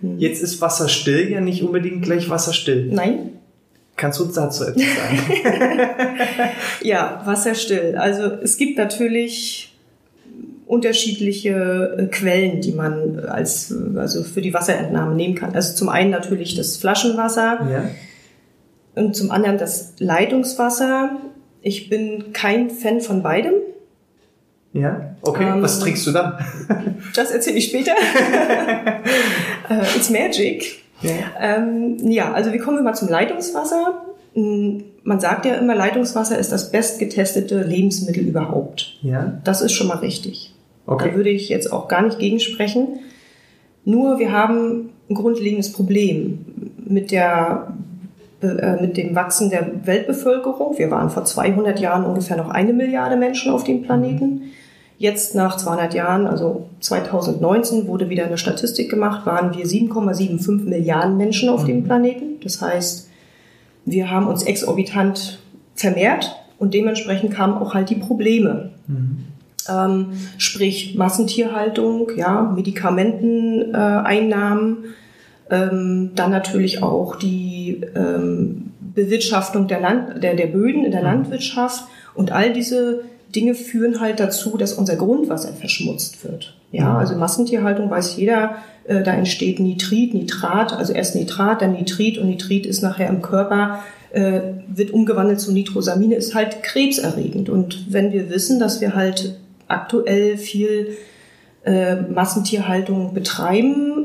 Hm. 0.00 0.18
Jetzt 0.18 0.42
ist 0.42 0.60
Wasser 0.60 0.88
still 0.88 1.30
ja 1.30 1.40
nicht 1.40 1.62
unbedingt 1.62 2.02
gleich 2.02 2.30
Wasser 2.30 2.52
still. 2.52 2.86
Nein, 2.92 3.30
Kannst 3.98 4.20
du 4.20 4.26
dazu 4.26 4.62
etwas 4.62 4.84
sagen? 4.84 5.80
ja, 6.82 7.20
wasserstill. 7.24 7.96
Also 7.96 8.26
es 8.26 8.56
gibt 8.56 8.78
natürlich 8.78 9.76
unterschiedliche 10.66 11.96
äh, 11.98 12.06
Quellen, 12.06 12.60
die 12.60 12.70
man 12.70 13.18
als 13.18 13.74
also 13.96 14.22
für 14.22 14.40
die 14.40 14.54
Wasserentnahme 14.54 15.16
nehmen 15.16 15.34
kann. 15.34 15.52
Also 15.54 15.74
zum 15.74 15.88
einen 15.88 16.10
natürlich 16.10 16.54
das 16.54 16.76
Flaschenwasser 16.76 17.68
ja. 17.68 17.90
und 18.94 19.16
zum 19.16 19.32
anderen 19.32 19.58
das 19.58 19.94
Leitungswasser. 19.98 21.16
Ich 21.68 21.90
bin 21.90 22.32
kein 22.32 22.70
Fan 22.70 23.02
von 23.02 23.22
beidem. 23.22 23.52
Ja, 24.72 25.14
okay. 25.20 25.44
Ähm, 25.52 25.60
Was 25.60 25.80
trinkst 25.80 26.06
du 26.06 26.12
dann? 26.12 26.38
das 27.14 27.30
erzähle 27.30 27.58
ich 27.58 27.66
später. 27.66 27.92
uh, 29.68 29.74
it's 29.96 30.08
magic. 30.08 30.82
Ja. 31.02 31.10
Ähm, 31.38 31.98
ja, 32.08 32.32
also 32.32 32.54
wie 32.54 32.58
kommen 32.58 32.78
wir 32.78 32.82
mal 32.82 32.94
zum 32.94 33.10
Leitungswasser? 33.10 34.02
Hm, 34.32 34.82
man 35.02 35.20
sagt 35.20 35.44
ja 35.44 35.56
immer, 35.56 35.74
Leitungswasser 35.74 36.38
ist 36.38 36.52
das 36.52 36.72
bestgetestete 36.72 37.62
Lebensmittel 37.62 38.26
überhaupt. 38.26 38.96
Ja. 39.02 39.38
Das 39.44 39.60
ist 39.60 39.72
schon 39.72 39.88
mal 39.88 39.98
richtig. 39.98 40.54
Okay. 40.86 41.10
Da 41.10 41.16
würde 41.16 41.28
ich 41.28 41.50
jetzt 41.50 41.70
auch 41.70 41.86
gar 41.88 42.00
nicht 42.00 42.18
gegensprechen. 42.18 43.00
Nur 43.84 44.18
wir 44.18 44.32
haben 44.32 44.88
ein 45.10 45.14
grundlegendes 45.14 45.70
Problem 45.72 46.46
mit 46.78 47.10
der 47.10 47.74
äh, 47.74 47.87
mit 48.40 48.96
dem 48.96 49.16
Wachsen 49.16 49.50
der 49.50 49.84
Weltbevölkerung. 49.84 50.78
Wir 50.78 50.90
waren 50.90 51.10
vor 51.10 51.24
200 51.24 51.80
Jahren 51.80 52.04
ungefähr 52.04 52.36
noch 52.36 52.50
eine 52.50 52.72
Milliarde 52.72 53.16
Menschen 53.16 53.52
auf 53.52 53.64
dem 53.64 53.82
Planeten. 53.82 54.52
Jetzt 54.98 55.34
nach 55.36 55.56
200 55.56 55.94
Jahren, 55.94 56.26
also 56.26 56.68
2019 56.80 57.86
wurde 57.86 58.10
wieder 58.10 58.26
eine 58.26 58.36
Statistik 58.36 58.90
gemacht, 58.90 59.24
waren 59.26 59.56
wir 59.56 59.64
7,75 59.64 60.68
Milliarden 60.68 61.16
Menschen 61.16 61.48
auf 61.48 61.62
mhm. 61.62 61.66
dem 61.66 61.84
Planeten. 61.84 62.40
Das 62.42 62.60
heißt, 62.60 63.08
wir 63.84 64.10
haben 64.10 64.26
uns 64.26 64.42
exorbitant 64.42 65.38
vermehrt 65.76 66.34
und 66.58 66.74
dementsprechend 66.74 67.32
kamen 67.32 67.54
auch 67.54 67.74
halt 67.74 67.90
die 67.90 67.94
Probleme. 67.94 68.70
Mhm. 68.88 69.18
Ähm, 69.68 70.06
sprich 70.36 70.96
Massentierhaltung, 70.96 72.08
ja, 72.16 72.50
Medikamenteneinnahmen, 72.54 74.84
äh, 74.84 74.88
ähm, 75.50 76.10
dann 76.14 76.30
natürlich 76.30 76.82
auch 76.82 77.16
die 77.16 77.80
ähm, 77.94 78.72
Bewirtschaftung 78.80 79.68
der, 79.68 79.80
Land 79.80 80.22
der, 80.22 80.34
der 80.34 80.46
Böden 80.46 80.84
in 80.84 80.90
der 80.90 81.00
mhm. 81.00 81.06
Landwirtschaft 81.06 81.84
und 82.14 82.32
all 82.32 82.52
diese 82.52 83.02
Dinge 83.34 83.54
führen 83.54 84.00
halt 84.00 84.20
dazu, 84.20 84.56
dass 84.56 84.72
unser 84.72 84.96
Grundwasser 84.96 85.52
verschmutzt 85.52 86.24
wird. 86.24 86.54
Ja, 86.72 86.98
also 86.98 87.14
Massentierhaltung 87.14 87.90
weiß 87.90 88.16
jeder, 88.16 88.56
äh, 88.84 89.02
da 89.02 89.12
entsteht 89.12 89.60
Nitrit, 89.60 90.14
Nitrat, 90.14 90.72
also 90.72 90.92
erst 90.92 91.14
Nitrat, 91.14 91.62
dann 91.62 91.72
Nitrit 91.72 92.18
und 92.18 92.28
Nitrit 92.28 92.66
ist 92.66 92.82
nachher 92.82 93.08
im 93.08 93.22
Körper, 93.22 93.80
äh, 94.12 94.40
wird 94.68 94.90
umgewandelt 94.90 95.40
zu 95.40 95.52
Nitrosamine, 95.52 96.14
ist 96.14 96.34
halt 96.34 96.62
krebserregend. 96.62 97.48
Und 97.48 97.92
wenn 97.92 98.12
wir 98.12 98.30
wissen, 98.30 98.58
dass 98.58 98.80
wir 98.80 98.94
halt 98.94 99.36
aktuell 99.66 100.38
viel 100.38 100.96
äh, 101.64 101.96
Massentierhaltung 101.96 103.12
betreiben, 103.12 103.97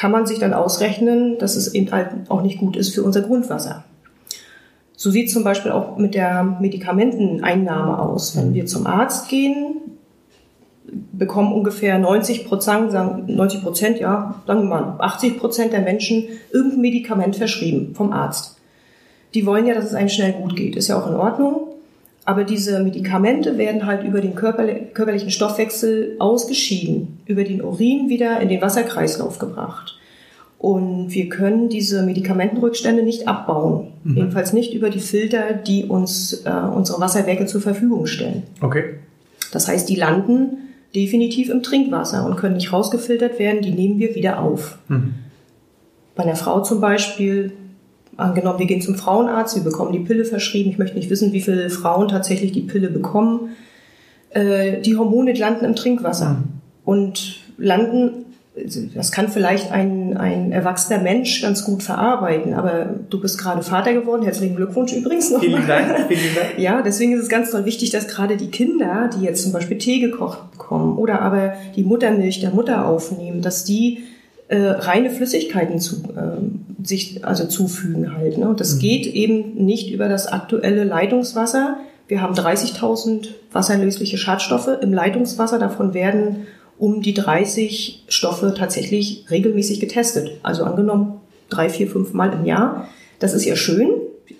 kann 0.00 0.12
man 0.12 0.24
sich 0.24 0.38
dann 0.38 0.54
ausrechnen, 0.54 1.36
dass 1.36 1.56
es 1.56 1.74
eben 1.74 1.92
halt 1.92 2.08
auch 2.30 2.40
nicht 2.40 2.58
gut 2.58 2.74
ist 2.74 2.94
für 2.94 3.02
unser 3.02 3.20
Grundwasser. 3.20 3.84
So 4.96 5.10
sieht 5.10 5.30
zum 5.30 5.44
Beispiel 5.44 5.72
auch 5.72 5.98
mit 5.98 6.14
der 6.14 6.42
Medikamenteneinnahme 6.42 7.98
aus. 7.98 8.34
Wenn 8.34 8.54
wir 8.54 8.64
zum 8.64 8.86
Arzt 8.86 9.28
gehen, 9.28 9.76
bekommen 11.12 11.52
ungefähr 11.52 11.98
90 11.98 12.46
Prozent, 12.46 12.94
90 12.94 13.62
Prozent, 13.62 14.00
ja, 14.00 14.36
sagen 14.46 14.62
wir 14.62 14.68
mal 14.70 14.94
80 15.00 15.38
Prozent 15.38 15.74
der 15.74 15.82
Menschen 15.82 16.28
irgendein 16.50 16.80
Medikament 16.80 17.36
verschrieben 17.36 17.94
vom 17.94 18.10
Arzt. 18.10 18.56
Die 19.34 19.44
wollen 19.44 19.66
ja, 19.66 19.74
dass 19.74 19.84
es 19.84 19.94
einem 19.94 20.08
schnell 20.08 20.32
gut 20.32 20.56
geht. 20.56 20.76
Ist 20.76 20.88
ja 20.88 20.98
auch 20.98 21.08
in 21.08 21.14
Ordnung. 21.14 21.69
Aber 22.30 22.44
diese 22.44 22.78
Medikamente 22.84 23.58
werden 23.58 23.86
halt 23.86 24.04
über 24.04 24.20
den 24.20 24.36
körperlichen 24.36 25.32
Stoffwechsel 25.32 26.14
ausgeschieden, 26.20 27.18
über 27.26 27.42
den 27.42 27.60
Urin 27.60 28.08
wieder 28.08 28.38
in 28.38 28.48
den 28.48 28.62
Wasserkreislauf 28.62 29.40
gebracht. 29.40 29.98
Und 30.56 31.12
wir 31.12 31.28
können 31.28 31.70
diese 31.70 32.04
Medikamentenrückstände 32.04 33.02
nicht 33.02 33.26
abbauen. 33.26 33.88
Mhm. 34.04 34.16
Jedenfalls 34.16 34.52
nicht 34.52 34.74
über 34.74 34.90
die 34.90 35.00
Filter, 35.00 35.54
die 35.54 35.86
uns 35.86 36.44
äh, 36.44 36.50
unsere 36.50 37.00
Wasserwerke 37.00 37.46
zur 37.46 37.62
Verfügung 37.62 38.06
stellen. 38.06 38.44
Okay. 38.60 38.84
Das 39.50 39.66
heißt, 39.66 39.88
die 39.88 39.96
landen 39.96 40.68
definitiv 40.94 41.50
im 41.50 41.64
Trinkwasser 41.64 42.24
und 42.24 42.36
können 42.36 42.54
nicht 42.54 42.72
rausgefiltert 42.72 43.40
werden, 43.40 43.60
die 43.60 43.72
nehmen 43.72 43.98
wir 43.98 44.14
wieder 44.14 44.38
auf. 44.38 44.78
Mhm. 44.86 45.14
Bei 46.14 46.22
einer 46.22 46.36
Frau 46.36 46.60
zum 46.60 46.80
Beispiel, 46.80 47.50
angenommen, 48.16 48.58
wir 48.58 48.66
gehen 48.66 48.82
zum 48.82 48.94
Frauenarzt, 48.94 49.56
wir 49.56 49.64
bekommen 49.64 49.92
die 49.92 50.00
Pille 50.00 50.24
verschrieben, 50.24 50.70
ich 50.70 50.78
möchte 50.78 50.96
nicht 50.96 51.10
wissen, 51.10 51.32
wie 51.32 51.40
viele 51.40 51.70
Frauen 51.70 52.08
tatsächlich 52.08 52.52
die 52.52 52.62
Pille 52.62 52.90
bekommen. 52.90 53.56
Äh, 54.30 54.80
die 54.80 54.96
Hormone 54.96 55.32
landen 55.32 55.64
im 55.64 55.74
Trinkwasser 55.74 56.30
mhm. 56.30 56.44
und 56.84 57.40
landen 57.58 58.26
das 58.94 59.12
kann 59.12 59.28
vielleicht 59.28 59.70
ein, 59.70 60.16
ein 60.16 60.50
erwachsener 60.50 61.00
Mensch 61.00 61.40
ganz 61.40 61.64
gut 61.64 61.82
verarbeiten, 61.82 62.52
aber 62.54 62.96
du 63.08 63.20
bist 63.20 63.38
gerade 63.38 63.62
Vater 63.62 63.92
geworden. 63.92 64.22
Herzlichen 64.22 64.56
Glückwunsch 64.56 64.92
übrigens 64.92 65.30
noch. 65.30 65.40
Vielen 65.40 65.66
Dank, 65.66 66.08
vielen 66.08 66.34
Dank. 66.34 66.46
Ja, 66.58 66.82
deswegen 66.82 67.12
ist 67.12 67.22
es 67.22 67.28
ganz 67.28 67.50
toll 67.52 67.64
wichtig, 67.64 67.90
dass 67.90 68.08
gerade 68.08 68.36
die 68.36 68.50
Kinder, 68.50 69.08
die 69.14 69.24
jetzt 69.24 69.42
zum 69.42 69.52
Beispiel 69.52 69.78
Tee 69.78 70.00
gekocht 70.00 70.50
bekommen 70.50 70.98
oder 70.98 71.22
aber 71.22 71.54
die 71.76 71.84
Muttermilch 71.84 72.40
der 72.40 72.50
Mutter 72.50 72.86
aufnehmen, 72.86 73.40
dass 73.40 73.64
die 73.64 74.00
äh, 74.50 74.70
reine 74.70 75.10
Flüssigkeiten 75.10 75.78
zu, 75.78 76.02
äh, 76.16 76.84
sich 76.84 77.24
also 77.24 77.46
zufügen 77.46 78.16
halt. 78.16 78.36
Ne? 78.36 78.48
Und 78.48 78.58
das 78.58 78.74
mhm. 78.74 78.78
geht 78.80 79.06
eben 79.06 79.64
nicht 79.64 79.92
über 79.92 80.08
das 80.08 80.26
aktuelle 80.26 80.82
Leitungswasser. 80.82 81.76
Wir 82.08 82.20
haben 82.20 82.34
30.000 82.34 83.28
wasserlösliche 83.52 84.18
Schadstoffe 84.18 84.68
im 84.80 84.92
Leitungswasser. 84.92 85.60
Davon 85.60 85.94
werden 85.94 86.48
um 86.78 87.00
die 87.00 87.14
30 87.14 88.06
Stoffe 88.08 88.52
tatsächlich 88.58 89.26
regelmäßig 89.30 89.78
getestet. 89.78 90.32
Also 90.42 90.64
angenommen 90.64 91.20
drei, 91.48 91.68
vier, 91.68 91.88
fünf 91.88 92.12
Mal 92.12 92.32
im 92.32 92.44
Jahr. 92.44 92.88
Das 93.20 93.34
ist 93.34 93.44
ja 93.44 93.54
schön. 93.54 93.90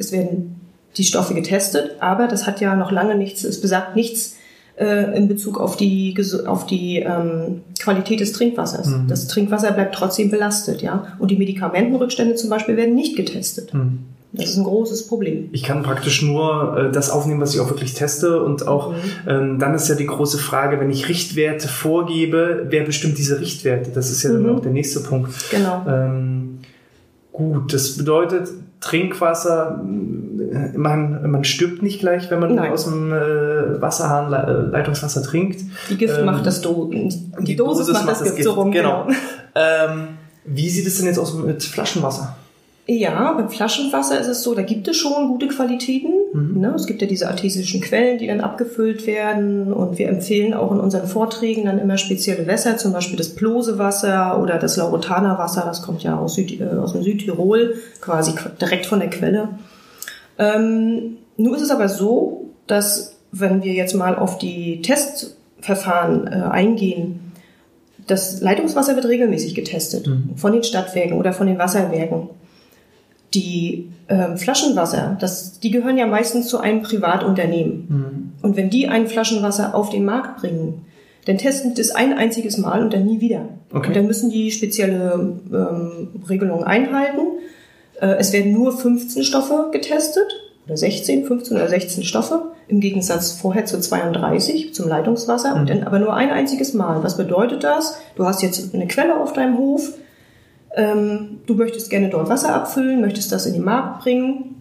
Es 0.00 0.10
werden 0.10 0.60
die 0.96 1.04
Stoffe 1.04 1.34
getestet, 1.34 1.98
aber 2.00 2.26
das 2.26 2.48
hat 2.48 2.60
ja 2.60 2.74
noch 2.74 2.90
lange 2.90 3.14
nichts, 3.14 3.44
es 3.44 3.60
besagt 3.60 3.94
nichts 3.94 4.36
äh, 4.80 5.16
in 5.16 5.28
Bezug 5.28 5.60
auf 5.60 5.76
die, 5.76 6.16
auf 6.46 6.66
die 6.66 7.00
ähm, 7.00 7.60
Qualität 7.78 8.20
des 8.20 8.32
Trinkwassers. 8.32 8.86
Mhm. 8.86 9.08
Das 9.08 9.28
Trinkwasser 9.28 9.72
bleibt 9.72 9.94
trotzdem 9.94 10.30
belastet, 10.30 10.80
ja. 10.80 11.16
Und 11.18 11.30
die 11.30 11.36
Medikamentenrückstände 11.36 12.34
zum 12.34 12.48
Beispiel 12.48 12.76
werden 12.76 12.94
nicht 12.94 13.14
getestet. 13.16 13.74
Mhm. 13.74 14.00
Das 14.32 14.50
ist 14.50 14.56
ein 14.56 14.64
großes 14.64 15.08
Problem. 15.08 15.48
Ich 15.52 15.64
kann 15.64 15.82
praktisch 15.82 16.22
nur 16.22 16.76
äh, 16.78 16.92
das 16.92 17.10
aufnehmen, 17.10 17.40
was 17.40 17.54
ich 17.54 17.60
auch 17.60 17.68
wirklich 17.68 17.94
teste. 17.94 18.42
Und 18.42 18.66
auch 18.66 18.92
mhm. 18.92 18.96
ähm, 19.28 19.58
dann 19.58 19.74
ist 19.74 19.88
ja 19.88 19.96
die 19.96 20.06
große 20.06 20.38
Frage, 20.38 20.80
wenn 20.80 20.90
ich 20.90 21.08
Richtwerte 21.08 21.68
vorgebe, 21.68 22.66
wer 22.70 22.84
bestimmt 22.84 23.18
diese 23.18 23.40
Richtwerte? 23.40 23.90
Das 23.90 24.10
ist 24.10 24.22
ja 24.22 24.30
mhm. 24.30 24.44
dann 24.44 24.56
auch 24.56 24.60
der 24.60 24.72
nächste 24.72 25.00
Punkt. 25.00 25.32
Genau. 25.50 25.84
Ähm, 25.86 26.60
gut, 27.32 27.74
das 27.74 27.98
bedeutet, 27.98 28.48
Trinkwasser, 28.80 29.82
man, 30.74 31.30
man 31.30 31.44
stirbt 31.44 31.82
nicht 31.82 32.00
gleich, 32.00 32.30
wenn 32.30 32.40
man 32.40 32.54
Nein. 32.54 32.72
aus 32.72 32.84
dem 32.84 33.12
äh, 33.12 33.80
Wasserhahn 33.80 34.32
äh, 34.32 34.70
Leitungswasser 34.72 35.22
trinkt. 35.22 35.60
Die 35.90 35.96
Gift 35.96 36.18
ähm, 36.18 36.24
macht 36.24 36.46
das 36.46 36.62
Do 36.62 36.90
die, 36.90 37.08
die 37.40 37.56
Dosis, 37.56 37.86
Dosis 37.86 37.94
macht 37.94 38.08
das 38.08 38.22
Gift, 38.22 38.36
Gift 38.36 38.48
so 38.48 38.54
rum. 38.54 38.72
Genau. 38.72 39.04
genau. 39.04 39.18
Ähm, 39.54 40.08
wie 40.44 40.70
sieht 40.70 40.86
es 40.86 40.96
denn 40.96 41.06
jetzt 41.06 41.18
aus 41.18 41.34
mit 41.34 41.62
Flaschenwasser? 41.62 42.36
Ja, 42.86 43.32
beim 43.32 43.50
Flaschenwasser 43.50 44.18
ist 44.18 44.26
es 44.26 44.42
so, 44.42 44.54
da 44.54 44.62
gibt 44.62 44.88
es 44.88 44.96
schon 44.96 45.28
gute 45.28 45.48
Qualitäten. 45.48 46.12
Mhm. 46.40 46.60
Ne? 46.60 46.72
Es 46.74 46.86
gibt 46.86 47.02
ja 47.02 47.08
diese 47.08 47.28
artesischen 47.28 47.80
Quellen, 47.80 48.18
die 48.18 48.26
dann 48.26 48.40
abgefüllt 48.40 49.06
werden. 49.06 49.72
Und 49.72 49.98
wir 49.98 50.08
empfehlen 50.08 50.54
auch 50.54 50.72
in 50.72 50.80
unseren 50.80 51.06
Vorträgen 51.06 51.64
dann 51.64 51.78
immer 51.78 51.98
spezielle 51.98 52.46
Wässer, 52.46 52.76
zum 52.76 52.92
Beispiel 52.92 53.16
das 53.16 53.34
Plosewasser 53.34 54.40
oder 54.40 54.58
das 54.58 54.76
Lauretanerwasser. 54.76 55.62
Das 55.64 55.82
kommt 55.82 56.02
ja 56.02 56.18
aus, 56.18 56.34
Süd, 56.34 56.60
äh, 56.60 56.64
aus 56.64 56.92
dem 56.92 57.02
Südtirol, 57.02 57.76
quasi 58.00 58.34
direkt 58.60 58.86
von 58.86 59.00
der 59.00 59.10
Quelle. 59.10 59.48
Ähm, 60.38 61.18
nur 61.36 61.56
ist 61.56 61.62
es 61.62 61.70
aber 61.70 61.88
so, 61.88 62.50
dass 62.66 63.16
wenn 63.32 63.62
wir 63.62 63.72
jetzt 63.72 63.94
mal 63.94 64.16
auf 64.16 64.38
die 64.38 64.82
Testverfahren 64.82 66.26
äh, 66.26 66.30
eingehen, 66.50 67.32
das 68.06 68.40
Leitungswasser 68.40 68.96
wird 68.96 69.06
regelmäßig 69.06 69.54
getestet 69.54 70.06
mhm. 70.06 70.30
von 70.36 70.52
den 70.52 70.64
Stadtwerken 70.64 71.16
oder 71.16 71.32
von 71.32 71.46
den 71.46 71.58
Wasserwerken 71.58 72.28
die 73.34 73.90
äh, 74.08 74.36
Flaschenwasser, 74.36 75.16
das, 75.20 75.60
die 75.60 75.70
gehören 75.70 75.96
ja 75.96 76.06
meistens 76.06 76.48
zu 76.48 76.58
einem 76.58 76.82
Privatunternehmen. 76.82 77.86
Mhm. 77.88 78.32
Und 78.42 78.56
wenn 78.56 78.70
die 78.70 78.88
ein 78.88 79.06
Flaschenwasser 79.06 79.74
auf 79.74 79.90
den 79.90 80.04
Markt 80.04 80.40
bringen, 80.40 80.86
dann 81.26 81.38
testen 81.38 81.74
das 81.74 81.90
ein 81.90 82.16
einziges 82.16 82.58
Mal 82.58 82.82
und 82.82 82.92
dann 82.92 83.04
nie 83.04 83.20
wieder. 83.20 83.48
Okay. 83.72 83.88
Und 83.88 83.96
dann 83.96 84.06
müssen 84.06 84.30
die 84.30 84.50
spezielle 84.50 85.38
ähm, 85.52 86.08
Regelungen 86.28 86.64
einhalten. 86.64 87.20
Äh, 88.00 88.16
es 88.18 88.32
werden 88.32 88.52
nur 88.52 88.76
15 88.76 89.22
Stoffe 89.22 89.68
getestet, 89.70 90.26
oder 90.66 90.76
16, 90.76 91.26
15 91.26 91.56
oder 91.56 91.68
16 91.68 92.04
Stoffe, 92.04 92.52
im 92.68 92.80
Gegensatz 92.80 93.32
vorher 93.32 93.64
zu 93.64 93.80
32 93.80 94.72
zum 94.74 94.88
Leitungswasser, 94.88 95.56
mhm. 95.56 95.66
dann 95.66 95.82
aber 95.82 95.98
nur 95.98 96.14
ein 96.14 96.30
einziges 96.30 96.74
Mal. 96.74 97.02
Was 97.02 97.16
bedeutet 97.16 97.64
das? 97.64 97.98
Du 98.16 98.24
hast 98.24 98.42
jetzt 98.42 98.74
eine 98.74 98.86
Quelle 98.86 99.18
auf 99.20 99.32
deinem 99.32 99.58
Hof, 99.58 99.92
ähm, 100.74 101.40
du 101.46 101.54
möchtest 101.54 101.90
gerne 101.90 102.08
dort 102.08 102.28
Wasser 102.28 102.54
abfüllen, 102.54 103.00
möchtest 103.00 103.32
das 103.32 103.46
in 103.46 103.54
den 103.54 103.64
Markt 103.64 104.02
bringen. 104.02 104.56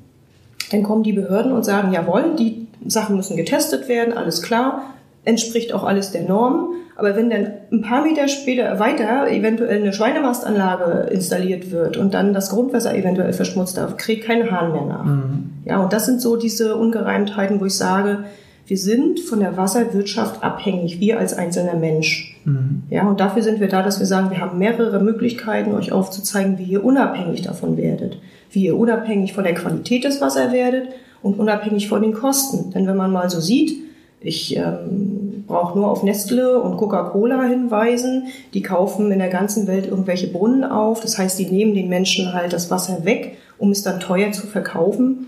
Dann 0.71 0.83
kommen 0.83 1.03
die 1.03 1.13
Behörden 1.13 1.51
und 1.51 1.63
sagen, 1.63 1.91
jawohl, 1.91 2.35
die 2.37 2.67
Sachen 2.87 3.15
müssen 3.15 3.37
getestet 3.37 3.87
werden, 3.87 4.13
alles 4.13 4.41
klar, 4.41 4.93
entspricht 5.25 5.73
auch 5.73 5.83
alles 5.83 6.11
der 6.11 6.23
Norm. 6.23 6.69
Aber 6.95 7.15
wenn 7.15 7.29
dann 7.29 7.51
ein 7.71 7.81
paar 7.81 8.03
Meter 8.03 8.27
später 8.27 8.77
weiter 8.79 9.29
eventuell 9.31 9.79
eine 9.79 9.93
Schweinemastanlage 9.93 11.09
installiert 11.11 11.71
wird 11.71 11.95
und 11.95 12.13
dann 12.13 12.33
das 12.33 12.49
Grundwasser 12.49 12.93
eventuell 12.93 13.31
verschmutzt, 13.31 13.77
da 13.77 13.85
kriegt 13.95 14.25
kein 14.25 14.51
Hahn 14.51 14.73
mehr 14.73 14.85
nach. 14.85 15.05
Mhm. 15.05 15.49
Ja, 15.63 15.81
und 15.81 15.93
das 15.93 16.05
sind 16.05 16.19
so 16.19 16.35
diese 16.35 16.75
Ungereimtheiten, 16.75 17.61
wo 17.61 17.65
ich 17.65 17.77
sage, 17.77 18.25
wir 18.69 18.77
sind 18.77 19.19
von 19.19 19.39
der 19.39 19.57
Wasserwirtschaft 19.57 20.43
abhängig, 20.43 20.99
wir 20.99 21.17
als 21.17 21.33
einzelner 21.33 21.73
Mensch. 21.73 22.39
Mhm. 22.45 22.83
Ja, 22.91 23.09
und 23.09 23.19
dafür 23.19 23.41
sind 23.41 23.59
wir 23.59 23.67
da, 23.67 23.81
dass 23.81 23.97
wir 23.97 24.05
sagen, 24.05 24.29
wir 24.29 24.39
haben 24.39 24.59
mehrere 24.59 24.99
Möglichkeiten, 24.99 25.73
euch 25.73 25.91
aufzuzeigen, 25.91 26.59
wie 26.59 26.65
ihr 26.65 26.85
unabhängig 26.85 27.41
davon 27.41 27.77
werdet. 27.77 28.19
Wie 28.51 28.65
ihr 28.65 28.77
unabhängig 28.77 29.33
von 29.33 29.43
der 29.43 29.55
Qualität 29.55 30.03
des 30.03 30.21
Wassers 30.21 30.53
werdet 30.53 30.89
und 31.23 31.39
unabhängig 31.39 31.89
von 31.89 32.03
den 32.03 32.13
Kosten. 32.13 32.69
Denn 32.69 32.85
wenn 32.85 32.95
man 32.95 33.11
mal 33.11 33.31
so 33.31 33.39
sieht, 33.39 33.75
ich 34.21 34.55
ähm, 34.55 35.45
brauche 35.47 35.75
nur 35.75 35.89
auf 35.89 36.03
Nestle 36.03 36.61
und 36.61 36.77
Coca-Cola 36.77 37.41
hinweisen. 37.45 38.27
Die 38.53 38.61
kaufen 38.61 39.11
in 39.11 39.17
der 39.17 39.29
ganzen 39.29 39.65
Welt 39.65 39.87
irgendwelche 39.87 40.27
Brunnen 40.27 40.63
auf. 40.63 40.99
Das 40.99 41.17
heißt, 41.17 41.39
die 41.39 41.47
nehmen 41.47 41.73
den 41.73 41.89
Menschen 41.89 42.33
halt 42.33 42.53
das 42.53 42.69
Wasser 42.69 43.03
weg, 43.03 43.37
um 43.57 43.71
es 43.71 43.81
dann 43.81 43.99
teuer 43.99 44.31
zu 44.31 44.45
verkaufen 44.45 45.25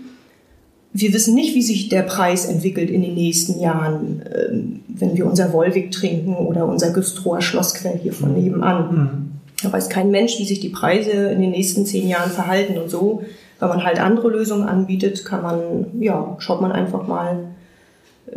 wir 0.94 1.12
wissen 1.14 1.34
nicht, 1.34 1.54
wie 1.54 1.62
sich 1.62 1.88
der 1.88 2.02
Preis 2.02 2.44
entwickelt 2.44 2.90
in 2.90 3.02
den 3.02 3.14
nächsten 3.14 3.60
Jahren, 3.60 4.22
ähm, 4.34 4.80
wenn 4.88 5.16
wir 5.16 5.26
unser 5.26 5.52
Wolwig 5.52 5.90
trinken 5.90 6.34
oder 6.34 6.66
unser 6.66 6.90
Güstrower 6.92 7.40
Schlossquell 7.40 7.98
hier 7.98 8.12
von 8.12 8.34
nebenan. 8.34 8.94
Mhm. 8.94 9.32
Da 9.62 9.72
weiß 9.72 9.88
kein 9.88 10.10
Mensch, 10.10 10.38
wie 10.38 10.44
sich 10.44 10.60
die 10.60 10.68
Preise 10.68 11.10
in 11.10 11.40
den 11.40 11.50
nächsten 11.50 11.86
zehn 11.86 12.08
Jahren 12.08 12.30
verhalten 12.30 12.78
und 12.78 12.90
so. 12.90 13.22
Wenn 13.58 13.68
man 13.68 13.84
halt 13.84 14.00
andere 14.00 14.28
Lösungen 14.28 14.68
anbietet, 14.68 15.24
kann 15.24 15.42
man, 15.42 15.86
ja, 16.00 16.36
schaut 16.40 16.60
man 16.60 16.72
einfach 16.72 17.06
mal, 17.06 17.44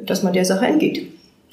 dass 0.06 0.24
man 0.24 0.34
der 0.34 0.46
Sache 0.46 0.68
entgeht. 0.68 1.08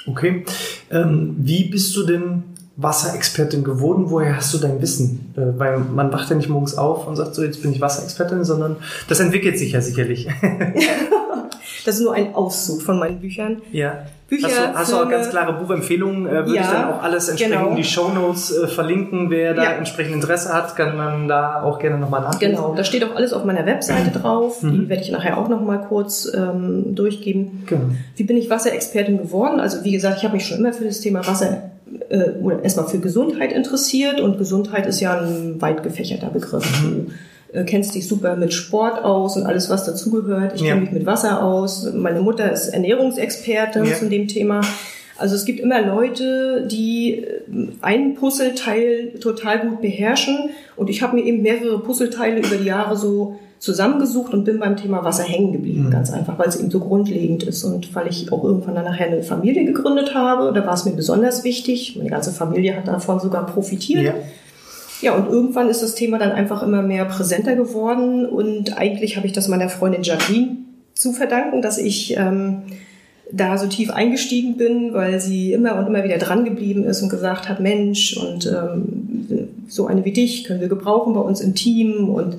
Okay. 0.07 0.45
Ähm, 0.91 1.37
wie 1.39 1.65
bist 1.65 1.97
du 1.97 2.05
denn 2.05 2.43
Wasserexpertin 2.77 3.65
geworden? 3.65 4.07
Woher 4.09 4.37
hast 4.37 4.55
du 4.55 4.59
dein 4.59 4.81
Wissen? 4.81 5.35
Äh, 5.37 5.59
weil 5.59 5.79
man 5.79 6.13
wacht 6.13 6.31
ja 6.31 6.37
nicht 6.37 6.49
morgens 6.49 6.77
auf 6.77 7.07
und 7.07 7.17
sagt 7.17 7.35
so, 7.35 7.43
jetzt 7.43 7.63
bin 7.63 7.73
ich 7.73 7.81
Wasserexpertin, 7.81 8.45
sondern 8.45 8.77
das 9.09 9.21
entwickelt 9.21 9.59
sich 9.59 9.73
ja 9.73 9.81
sicherlich. 9.81 10.29
das 11.85 11.97
ist 11.97 12.03
nur 12.03 12.15
ein 12.15 12.35
Auszug 12.35 12.81
von 12.81 12.99
meinen 12.99 13.21
Büchern. 13.21 13.61
Ja. 13.73 14.07
Bücher, 14.27 14.49
hast 14.49 14.57
du, 14.57 14.79
hast 14.79 14.93
du 14.93 14.97
auch 14.97 15.11
ganz 15.11 15.29
klare 15.29 15.53
Buchempfehlungen? 15.53 16.27
Äh, 16.27 16.31
würde 16.31 16.55
ja, 16.55 16.63
ich 16.63 16.69
dann 16.69 16.91
auch 16.91 17.03
alles 17.03 17.29
entsprechend 17.29 17.59
genau. 17.59 17.71
in 17.71 17.77
die 17.77 17.85
Show 17.85 18.09
Notes 18.09 18.57
äh, 18.57 18.67
verlinken. 18.67 19.29
Wer 19.29 19.53
da 19.53 19.65
ja. 19.65 19.73
entsprechend 19.73 20.15
Interesse 20.15 20.55
hat, 20.55 20.75
kann 20.75 20.97
man 20.97 21.29
da 21.29 21.63
auch 21.63 21.79
gerne 21.79 21.99
nochmal 21.99 22.23
nachlesen. 22.23 22.57
Genau, 22.57 22.75
da 22.75 22.85
steht 22.85 23.05
auch 23.05 23.15
alles 23.15 23.35
auf 23.35 23.45
meiner 23.45 23.67
Webseite 23.67 24.19
drauf. 24.19 24.63
Mhm. 24.63 24.73
Die 24.73 24.89
werde 24.89 25.03
ich 25.03 25.11
nachher 25.11 25.37
auch 25.37 25.51
nochmal 25.51 25.85
kurz 25.87 26.33
ähm, 26.35 26.95
durchgeben. 26.95 27.65
Genau. 27.67 27.83
Wie 28.17 28.23
bin 28.23 28.39
ich 28.39 28.49
Wasserexpertin 28.49 29.19
geworden? 29.19 29.61
Also 29.61 29.85
wie 29.85 29.93
gesagt, 29.93 30.17
ich 30.17 30.25
habe 30.25 30.33
mich 30.33 30.47
schon 30.47 30.57
immer 30.61 30.73
für 30.73 30.85
das 30.85 31.01
Thema 31.01 31.27
Wasser 31.27 31.72
äh, 32.09 32.63
erstmal 32.63 32.89
für 32.89 32.99
Gesundheit 32.99 33.53
interessiert 33.53 34.21
und 34.21 34.39
Gesundheit 34.39 34.87
ist 34.87 35.01
ja 35.01 35.21
ein 35.21 35.61
weit 35.61 35.83
gefächerter 35.83 36.29
Begriff. 36.29 36.65
Mhm. 36.83 37.13
Du 37.53 37.59
äh, 37.59 37.65
kennst 37.65 37.95
dich 37.95 38.09
super 38.09 38.37
mit 38.37 38.53
Sport 38.53 39.05
aus 39.05 39.37
und 39.37 39.47
alles, 39.47 39.69
was 39.71 39.85
dazugehört. 39.85 40.55
Ich 40.55 40.63
ja. 40.63 40.69
kenne 40.69 40.83
mich 40.83 40.93
mit 40.93 41.07
Wasser 41.07 41.43
aus. 41.43 41.93
Meine 41.93 42.21
Mutter 42.21 42.51
ist 42.51 42.69
Ernährungsexpertin 42.69 43.85
ja. 43.85 43.95
zu 43.95 44.09
dem 44.09 44.29
Thema. 44.29 44.63
Also 45.19 45.37
es 45.37 45.45
gibt 45.45 45.61
immer 45.61 45.81
Leute, 45.83 46.67
die 46.71 47.19
äh, 47.19 47.43
ein 47.81 48.15
Puzzleteil 48.15 49.15
total 49.21 49.61
gut 49.61 49.81
beherrschen 49.81 50.51
und 50.77 50.91
ich 50.91 51.03
habe 51.03 51.17
mir 51.17 51.25
eben 51.25 51.43
mehrere 51.43 51.81
Puzzleteile 51.81 52.41
über 52.41 52.57
die 52.57 52.65
Jahre 52.65 52.97
so 52.97 53.39
zusammengesucht 53.63 54.35
und 54.35 54.43
bin 54.43 54.59
beim 54.59 54.77
Thema 54.77 55.05
Wasser 55.05 55.23
hängen 55.23 55.53
geblieben, 55.53 55.85
mhm. 55.85 55.91
ganz 55.91 56.13
einfach, 56.13 56.37
weil 56.37 56.49
es 56.49 56.59
eben 56.59 56.69
so 56.69 56.81
grundlegend 56.81 57.45
ist 57.45 57.63
und 57.63 57.95
weil 57.95 58.09
ich 58.09 58.33
auch 58.33 58.43
irgendwann 58.43 58.75
dann 58.75 58.85
nachher 58.85 59.07
eine 59.07 59.23
Familie 59.23 59.65
gegründet 59.65 60.17
habe. 60.17 60.53
Da 60.53 60.67
war 60.67 60.75
es 60.75 60.85
mir 60.85 60.91
besonders 60.91 61.45
wichtig. 61.45 61.95
Meine 61.97 62.11
ganze 62.11 62.33
Familie 62.33 62.77
hat 62.77 62.89
davon 62.89 63.21
sogar 63.21 63.47
profitiert. 63.47 64.05
Ja. 64.05 64.15
Ja, 65.01 65.15
und 65.15 65.29
irgendwann 65.29 65.69
ist 65.69 65.83
das 65.83 65.95
Thema 65.95 66.19
dann 66.19 66.33
einfach 66.33 66.63
immer 66.63 66.83
mehr 66.83 67.05
präsenter 67.05 67.57
geworden 67.57 68.25
und 68.27 68.79
eigentlich 68.79 69.17
habe 69.17 69.27
ich 69.27 69.33
das 69.33 69.49
meiner 69.49 69.69
Freundin 69.69 70.03
Jacqueline 70.03 70.59
zu 70.95 71.13
verdanken, 71.13 71.61
dass 71.61 71.79
ich 71.79 72.17
ähm, 72.17 72.63
da 73.33 73.59
so 73.59 73.67
tief 73.67 73.91
eingestiegen 73.91 74.57
bin, 74.57 74.93
weil 74.93 75.21
sie 75.21 75.53
immer 75.53 75.77
und 75.77 75.89
immer 75.89 76.05
wieder 76.05 76.19
dran 76.19 76.45
geblieben 76.45 76.85
ist 76.85 77.03
und 77.03 77.09
gesagt 77.09 77.49
hat, 77.49 77.59
Mensch, 77.59 78.17
und 78.17 78.47
ähm, 78.47 79.49
so 79.67 79.87
eine 79.87 80.05
wie 80.05 80.13
dich 80.13 80.45
können 80.45 80.61
wir 80.61 80.69
gebrauchen 80.69 81.15
bei 81.15 81.21
uns 81.21 81.41
im 81.41 81.57
Team 81.57 82.09
und 82.09 82.37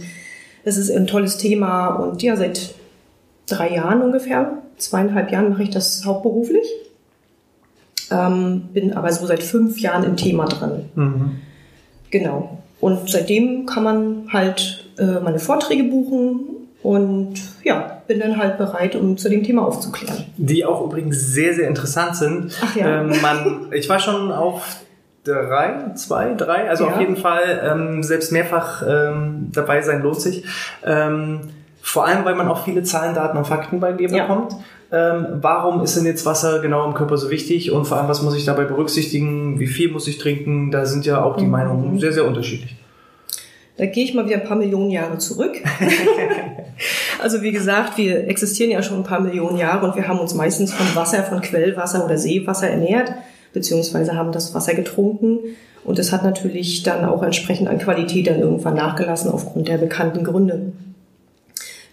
es 0.63 0.77
ist 0.77 0.91
ein 0.91 1.07
tolles 1.07 1.37
Thema 1.37 1.89
und 1.95 2.21
ja, 2.23 2.35
seit 2.35 2.75
drei 3.47 3.73
Jahren 3.73 4.01
ungefähr, 4.01 4.57
zweieinhalb 4.77 5.31
Jahren 5.31 5.49
mache 5.49 5.63
ich 5.63 5.69
das 5.69 6.05
hauptberuflich. 6.05 6.65
Ähm, 8.11 8.69
bin 8.73 8.93
aber 8.93 9.11
so 9.11 9.25
seit 9.25 9.43
fünf 9.43 9.79
Jahren 9.79 10.03
im 10.03 10.17
Thema 10.17 10.45
drin. 10.45 10.85
Mhm. 10.95 11.31
Genau. 12.11 12.57
Und 12.79 13.09
seitdem 13.09 13.65
kann 13.65 13.83
man 13.83 14.27
halt 14.31 14.89
äh, 14.97 15.19
meine 15.19 15.39
Vorträge 15.39 15.85
buchen 15.85 16.41
und 16.83 17.35
ja, 17.63 18.01
bin 18.07 18.19
dann 18.19 18.37
halt 18.37 18.57
bereit, 18.57 18.95
um 18.95 19.17
zu 19.17 19.29
dem 19.29 19.43
Thema 19.43 19.65
aufzuklären. 19.65 20.25
Die 20.37 20.65
auch 20.65 20.85
übrigens 20.85 21.17
sehr, 21.27 21.53
sehr 21.53 21.67
interessant 21.69 22.17
sind. 22.17 22.59
Ach 22.61 22.75
ja. 22.75 23.01
Ähm, 23.01 23.13
man, 23.21 23.67
ich 23.71 23.87
war 23.87 23.99
schon 23.99 24.31
auf 24.31 24.81
drei, 25.23 25.93
zwei, 25.95 26.33
drei, 26.33 26.69
also 26.69 26.85
Ja. 26.85 26.91
auf 26.93 26.99
jeden 26.99 27.15
Fall 27.17 27.61
ähm, 27.63 28.03
selbst 28.03 28.31
mehrfach 28.31 28.83
ähm, 28.87 29.49
dabei 29.53 29.81
sein 29.81 30.01
lohnt 30.01 30.19
sich. 30.21 30.43
Ähm, 30.85 31.41
vor 31.81 32.05
allem, 32.05 32.23
weil 32.25 32.35
man 32.35 32.47
auch 32.47 32.63
viele 32.63 32.83
Zahlen, 32.83 33.13
Daten 33.13 33.37
und 33.37 33.45
Fakten 33.47 33.79
bei 33.79 33.91
dir 33.93 34.09
Ja. 34.09 34.25
bekommt. 34.27 34.55
Ähm, 34.91 35.25
warum 35.41 35.81
ist 35.83 35.97
denn 35.97 36.05
jetzt 36.05 36.25
Wasser 36.25 36.59
genau 36.59 36.85
im 36.85 36.93
Körper 36.93 37.17
so 37.17 37.29
wichtig 37.31 37.71
und 37.71 37.85
vor 37.85 37.97
allem, 37.97 38.07
was 38.07 38.21
muss 38.21 38.35
ich 38.37 38.45
dabei 38.45 38.65
berücksichtigen? 38.65 39.59
Wie 39.59 39.65
viel 39.67 39.91
muss 39.91 40.07
ich 40.07 40.19
trinken? 40.19 40.69
Da 40.71 40.85
sind 40.85 41.05
ja 41.05 41.23
auch 41.23 41.35
die 41.35 41.45
Mhm. 41.45 41.51
Meinungen 41.51 41.99
sehr, 41.99 42.13
sehr 42.13 42.25
unterschiedlich. 42.25 42.75
Da 43.75 43.87
gehe 43.87 44.03
ich 44.03 44.13
mal 44.13 44.25
wieder 44.27 44.35
ein 44.37 44.43
paar 44.43 44.55
Millionen 44.57 44.91
Jahre 44.91 45.17
zurück. 45.17 45.55
also 47.21 47.41
wie 47.41 47.51
gesagt, 47.51 47.97
wir 47.97 48.27
existieren 48.27 48.71
ja 48.71 48.83
schon 48.83 48.97
ein 48.97 49.03
paar 49.03 49.19
Millionen 49.19 49.57
Jahre 49.57 49.85
und 49.87 49.95
wir 49.95 50.07
haben 50.07 50.19
uns 50.19 50.33
meistens 50.35 50.73
von 50.73 50.85
Wasser, 50.95 51.23
von 51.23 51.41
Quellwasser 51.41 52.05
oder 52.05 52.17
Seewasser 52.17 52.69
ernährt, 52.69 53.11
beziehungsweise 53.53 54.15
haben 54.15 54.31
das 54.31 54.53
Wasser 54.53 54.73
getrunken. 54.73 55.39
Und 55.85 55.99
es 55.99 56.11
hat 56.11 56.23
natürlich 56.23 56.83
dann 56.83 57.05
auch 57.05 57.23
entsprechend 57.23 57.67
an 57.67 57.77
Qualität 57.77 58.27
dann 58.27 58.39
irgendwann 58.39 58.75
nachgelassen 58.75 59.29
aufgrund 59.31 59.67
der 59.67 59.77
bekannten 59.77 60.23
Gründe. 60.23 60.71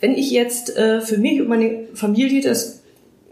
Wenn 0.00 0.12
ich 0.12 0.30
jetzt 0.30 0.76
äh, 0.76 1.00
für 1.00 1.18
mich 1.18 1.40
und 1.40 1.48
meine 1.48 1.80
Familie 1.94 2.40
das, 2.42 2.80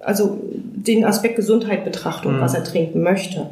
also 0.01 0.39
den 0.43 1.05
Aspekt 1.05 1.37
Gesundheit 1.37 1.85
betrachte 1.85 2.29
und 2.29 2.37
Mhm. 2.37 2.41
Wasser 2.41 2.63
trinken 2.65 3.03
möchte, 3.03 3.47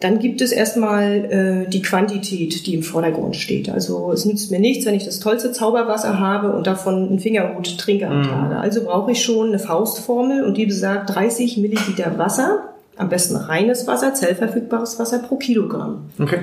dann 0.00 0.18
gibt 0.18 0.42
es 0.42 0.52
erstmal 0.52 1.64
äh, 1.66 1.70
die 1.70 1.80
Quantität, 1.80 2.66
die 2.66 2.74
im 2.74 2.82
Vordergrund 2.82 3.36
steht. 3.36 3.70
Also 3.70 4.12
es 4.12 4.24
nützt 4.26 4.50
mir 4.50 4.58
nichts, 4.60 4.84
wenn 4.84 4.94
ich 4.94 5.04
das 5.04 5.20
tollste 5.20 5.52
Zauberwasser 5.52 6.18
habe 6.18 6.52
und 6.52 6.66
davon 6.66 7.08
einen 7.08 7.18
Fingerhut 7.18 7.78
trinke 7.78 8.06
am 8.06 8.20
Mhm. 8.20 8.24
Tage. 8.24 8.56
Also 8.56 8.84
brauche 8.84 9.12
ich 9.12 9.22
schon 9.22 9.48
eine 9.48 9.58
Faustformel 9.58 10.44
und 10.44 10.56
die 10.56 10.66
besagt 10.66 11.14
30 11.14 11.56
Milliliter 11.58 12.18
Wasser, 12.18 12.74
am 12.96 13.08
besten 13.08 13.36
reines 13.36 13.86
Wasser, 13.86 14.14
zellverfügbares 14.14 14.98
Wasser 14.98 15.18
pro 15.20 15.36
Kilogramm. 15.36 16.10
Okay. 16.18 16.40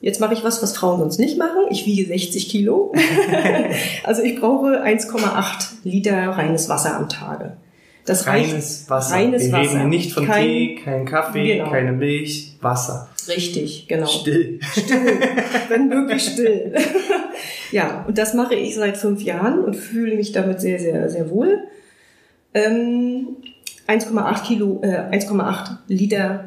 Jetzt 0.00 0.20
mache 0.20 0.34
ich 0.34 0.42
was, 0.42 0.60
was 0.62 0.76
Frauen 0.76 0.98
sonst 0.98 1.18
nicht 1.20 1.38
machen. 1.38 1.60
Ich 1.70 1.86
wiege 1.86 2.04
60 2.06 2.48
Kilo. 2.48 2.92
also 4.04 4.22
ich 4.22 4.40
brauche 4.40 4.82
1,8 4.82 5.72
Liter 5.84 6.16
reines 6.30 6.68
Wasser 6.68 6.96
am 6.96 7.08
Tage. 7.08 7.56
Das 8.04 8.26
reicht 8.26 8.50
Reines 8.50 8.90
Wasser. 8.90 9.14
Reines 9.14 9.44
Wir 9.44 9.52
Wasser. 9.52 9.74
reden 9.78 9.88
nicht 9.90 10.12
von 10.12 10.26
Kein- 10.26 10.44
Tee, 10.44 10.74
kein 10.82 11.04
Kaffee, 11.06 11.58
Genau. 11.58 11.70
keine 11.70 11.92
Milch, 11.92 12.56
Wasser. 12.60 13.08
richtig, 13.28 13.86
genau. 13.86 14.06
Still. 14.08 14.58
wenn 15.68 15.86
möglich 15.88 16.24
still. 16.24 16.74
ja, 17.70 18.04
und 18.08 18.18
das 18.18 18.34
mache 18.34 18.56
ich 18.56 18.74
seit 18.74 18.96
fünf 18.96 19.22
Jahren 19.22 19.60
und 19.62 19.76
fühle 19.76 20.16
mich 20.16 20.32
damit 20.32 20.60
sehr, 20.60 20.80
sehr, 20.80 21.08
sehr 21.10 21.30
wohl. 21.30 21.60
Ähm, 22.54 23.36
1,8 23.86 24.42
Kilo, 24.44 24.80
äh, 24.82 25.10
1,8 25.10 25.78
Liter 25.88 26.44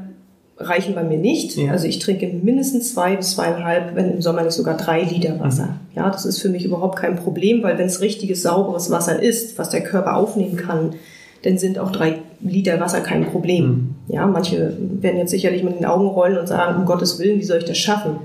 reichen 0.58 0.96
bei 0.96 1.04
mir 1.04 1.18
nicht. 1.18 1.58
Ja. 1.58 1.72
Also 1.72 1.88
ich 1.88 2.00
trinke 2.00 2.28
mindestens 2.28 2.94
zwei 2.94 3.16
bis 3.16 3.32
zweieinhalb, 3.32 3.96
wenn 3.96 4.12
im 4.12 4.22
Sommer 4.22 4.44
nicht 4.44 4.54
sogar 4.54 4.78
drei 4.78 5.04
Liter 5.04 5.40
Wasser. 5.40 5.80
Ja, 5.96 6.10
das 6.10 6.26
ist 6.26 6.42
für 6.42 6.50
mich 6.50 6.66
überhaupt 6.66 6.98
kein 6.98 7.18
Problem, 7.18 7.62
weil 7.62 7.78
wenn 7.78 7.88
es 7.88 8.02
richtiges, 8.02 8.42
sauberes 8.42 8.90
Wasser 8.90 9.22
ist, 9.22 9.58
was 9.58 9.70
der 9.70 9.84
Körper 9.84 10.16
aufnehmen 10.16 10.56
kann, 10.56 10.96
dann 11.44 11.58
sind 11.58 11.78
auch 11.78 11.92
drei 11.92 12.20
Liter 12.42 12.80
Wasser 12.80 13.02
kein 13.02 13.26
Problem. 13.26 13.66
Mhm. 13.66 13.96
Ja, 14.08 14.26
manche 14.28 14.78
werden 14.80 15.18
jetzt 15.18 15.32
sicherlich 15.32 15.64
mit 15.64 15.78
den 15.78 15.86
Augen 15.86 16.08
rollen 16.08 16.38
und 16.38 16.48
sagen, 16.48 16.80
um 16.80 16.86
Gottes 16.86 17.20
Willen, 17.20 17.40
wie 17.40 17.44
soll 17.44 17.60
ich 17.60 17.66
das 17.66 17.78
schaffen? 17.78 18.18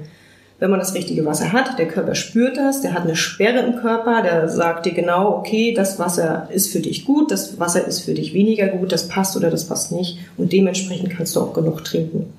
Wenn 0.61 0.71
man 0.71 0.79
das 0.79 0.95
richtige 0.95 1.25
Wasser 1.25 1.52
hat, 1.52 1.79
der 1.79 1.88
Körper 1.88 2.14
spürt 2.14 2.59
das, 2.59 2.83
der 2.83 2.93
hat 2.93 3.05
eine 3.05 3.17
Sperre 3.17 3.61
im 3.61 3.76
Körper, 3.76 4.23
der 4.23 4.49
sagt 4.49 4.85
dir 4.85 4.93
genau, 4.93 5.37
okay, 5.38 5.73
das 5.75 5.99
Wasser 5.99 6.49
ist 6.50 6.71
für 6.71 6.81
dich 6.81 7.07
gut, 7.07 7.31
das 7.31 7.59
Wasser 7.59 7.87
ist 7.87 8.00
für 8.00 8.12
dich 8.12 8.35
weniger 8.35 8.69
gut, 8.69 8.93
das 8.93 9.09
passt 9.09 9.37
oder 9.38 9.50
das 9.50 9.64
passt 9.64 9.90
nicht 9.90 10.19
und 10.37 10.52
dementsprechend 10.52 11.11
kannst 11.11 11.35
du 11.35 11.40
auch 11.40 11.55
genug 11.55 11.83
trinken. 11.85 12.33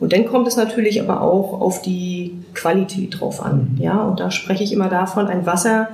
Und 0.00 0.12
dann 0.12 0.26
kommt 0.26 0.46
es 0.46 0.56
natürlich 0.56 1.00
aber 1.00 1.22
auch 1.22 1.60
auf 1.60 1.82
die 1.82 2.36
Qualität 2.54 3.20
drauf 3.20 3.44
an. 3.44 3.76
Ja, 3.80 4.04
und 4.04 4.20
da 4.20 4.30
spreche 4.30 4.62
ich 4.62 4.72
immer 4.72 4.88
davon, 4.88 5.26
ein 5.26 5.44
Wasser 5.44 5.88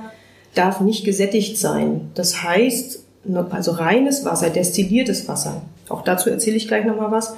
darf 0.53 0.79
nicht 0.79 1.03
gesättigt 1.03 1.57
sein. 1.57 2.11
Das 2.13 2.43
heißt, 2.43 3.03
also 3.49 3.71
reines 3.71 4.23
Wasser, 4.23 4.51
destilliertes 4.51 5.27
Wasser. 5.27 5.63
Auch 5.89 6.03
dazu 6.03 6.29
erzähle 6.29 6.57
ich 6.57 6.67
gleich 6.67 6.85
nochmal 6.85 7.09
was. 7.11 7.35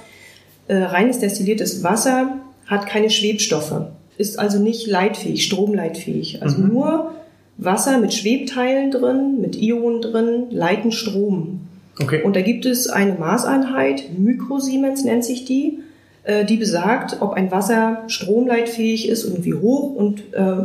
Äh, 0.68 0.84
reines 0.84 1.20
destilliertes 1.20 1.84
Wasser 1.84 2.34
hat 2.66 2.88
keine 2.88 3.10
Schwebstoffe, 3.10 3.74
ist 4.18 4.40
also 4.40 4.60
nicht 4.60 4.88
leitfähig, 4.88 5.44
stromleitfähig. 5.44 6.42
Also 6.42 6.60
Mhm. 6.62 6.68
nur 6.74 7.12
Wasser 7.58 7.98
mit 7.98 8.14
Schwebteilen 8.14 8.92
drin, 8.92 9.40
mit 9.42 9.56
Ionen 9.62 10.02
drin, 10.02 10.44
leiten 10.52 10.92
Strom. 10.92 11.62
Okay. 12.00 12.22
Und 12.24 12.36
da 12.36 12.42
gibt 12.42 12.66
es 12.66 12.88
eine 12.88 13.14
Maßeinheit, 13.14 14.18
Mikrosiemens 14.18 15.04
nennt 15.04 15.26
sich 15.26 15.46
die, 15.46 15.80
äh, 16.24 16.46
die 16.46 16.58
besagt, 16.58 17.18
ob 17.22 17.34
ein 17.34 17.50
Wasser 17.52 18.04
stromleitfähig 18.08 19.10
ist 19.10 19.26
und 19.26 19.46
wie 19.46 19.56
hoch 19.56 19.96
und 19.96 20.22
äh, 20.34 20.64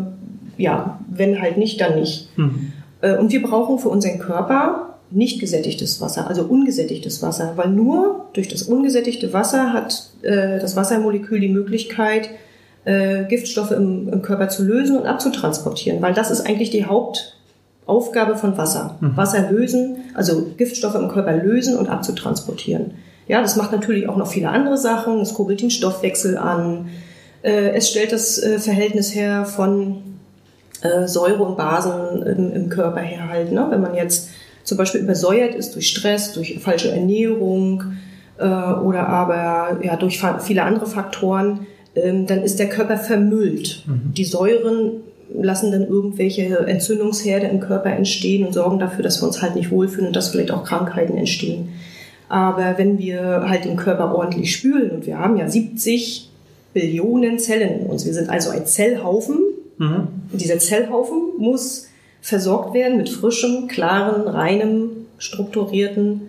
ja, 0.59 1.01
wenn 1.09 1.41
halt 1.41 1.57
nicht, 1.57 1.81
dann 1.81 1.99
nicht. 1.99 2.29
Mhm. 2.37 2.73
Äh, 3.01 3.17
Und 3.17 3.33
wir 3.33 3.43
brauchen 3.43 3.79
für 3.79 3.89
unseren 3.89 4.19
Körper 4.19 4.99
nicht 5.11 5.41
gesättigtes 5.41 6.01
Wasser, 6.01 6.29
also 6.29 6.43
ungesättigtes 6.45 7.23
Wasser, 7.23 7.53
weil 7.57 7.71
nur 7.71 8.27
durch 8.35 8.49
das 8.49 8.63
ungesättigte 8.63 9.33
Wasser 9.33 9.73
hat 9.73 10.11
äh, 10.23 10.59
das 10.59 10.77
Wassermolekül 10.77 11.41
die 11.41 11.49
Möglichkeit, 11.49 12.29
äh, 12.85 13.25
Giftstoffe 13.25 13.71
im, 13.71 14.09
im 14.09 14.23
Körper 14.23 14.49
zu 14.49 14.65
lösen 14.65 14.97
und 14.97 15.07
abzutransportieren, 15.07 16.03
weil 16.03 16.15
das 16.15 16.31
ist 16.31 16.47
eigentlich 16.47 16.71
die 16.71 16.85
Hauptaufgabe 16.85 18.37
von 18.37 18.57
Wasser. 18.59 18.97
Mhm. 19.01 19.17
Wasser 19.17 19.51
lösen, 19.51 19.97
also 20.15 20.47
Giftstoffe 20.57 20.97
im 20.97 21.09
Körper 21.09 21.37
lösen 21.37 21.77
und 21.77 21.89
abzutransportieren. 21.89 22.93
Ja, 23.29 23.41
das 23.41 23.57
macht 23.57 23.73
natürlich 23.73 24.09
auch 24.09 24.17
noch 24.17 24.27
viele 24.27 24.49
andere 24.49 24.77
Sachen. 24.77 25.21
Es 25.21 25.35
kurbelt 25.35 25.63
den 25.63 25.71
Stoffwechsel 25.71 26.37
an. 26.37 26.89
Äh, 27.43 27.71
es 27.71 27.89
stellt 27.89 28.13
das 28.13 28.43
äh, 28.43 28.59
Verhältnis 28.59 29.15
her 29.15 29.45
von 29.45 30.03
äh, 30.83 31.07
Säure 31.07 31.43
und 31.45 31.57
Basen 31.57 32.23
im, 32.23 32.53
im 32.53 32.69
Körper 32.69 33.01
her 33.01 33.29
halt. 33.29 33.53
Ne? 33.53 33.67
Wenn 33.71 33.81
man 33.81 33.95
jetzt 33.95 34.31
zum 34.65 34.79
Beispiel 34.79 35.01
übersäuert 35.01 35.55
ist 35.55 35.75
durch 35.75 35.89
Stress, 35.89 36.33
durch 36.33 36.59
falsche 36.61 36.91
Ernährung 36.91 37.85
äh, 38.39 38.45
oder 38.45 39.09
aber 39.09 39.79
ja, 39.83 39.97
durch 39.97 40.21
viele 40.41 40.63
andere 40.63 40.87
Faktoren, 40.87 41.67
dann 41.95 42.43
ist 42.43 42.59
der 42.59 42.69
Körper 42.69 42.97
vermüllt. 42.97 43.85
Die 44.17 44.25
Säuren 44.25 45.03
lassen 45.35 45.73
dann 45.73 45.87
irgendwelche 45.87 46.59
Entzündungsherde 46.67 47.47
im 47.47 47.61
Körper 47.61 47.91
entstehen 47.91 48.47
und 48.47 48.53
sorgen 48.53 48.79
dafür, 48.79 49.03
dass 49.03 49.23
wir 49.23 49.27
uns 49.27 49.43
halt 49.43 49.57
nicht 49.57 49.71
wohlfühlen 49.71 50.09
und 50.09 50.17
dass 50.17 50.29
vielleicht 50.29 50.51
auch 50.51 50.65
Krankheiten 50.65 51.17
entstehen. 51.17 51.69
Aber 52.29 52.75
wenn 52.77 52.99
wir 52.99 53.45
halt 53.49 53.65
den 53.65 53.77
Körper 53.77 54.15
ordentlich 54.15 54.53
spülen 54.55 54.91
und 54.91 55.07
wir 55.07 55.19
haben 55.19 55.37
ja 55.37 55.49
70 55.49 56.31
Billionen 56.73 57.39
Zellen 57.39 57.81
in 57.81 57.87
uns, 57.87 58.07
wir 58.07 58.15
sind 58.15 58.31
also 58.31 58.51
ein 58.51 58.67
Zellhaufen, 58.67 59.37
Mhm. 59.79 60.09
dieser 60.33 60.59
Zellhaufen 60.59 61.19
muss 61.39 61.89
versorgt 62.21 62.75
werden 62.75 62.99
mit 62.99 63.09
frischem, 63.09 63.69
klaren, 63.69 64.29
reinem, 64.29 64.91
strukturierten 65.19 66.23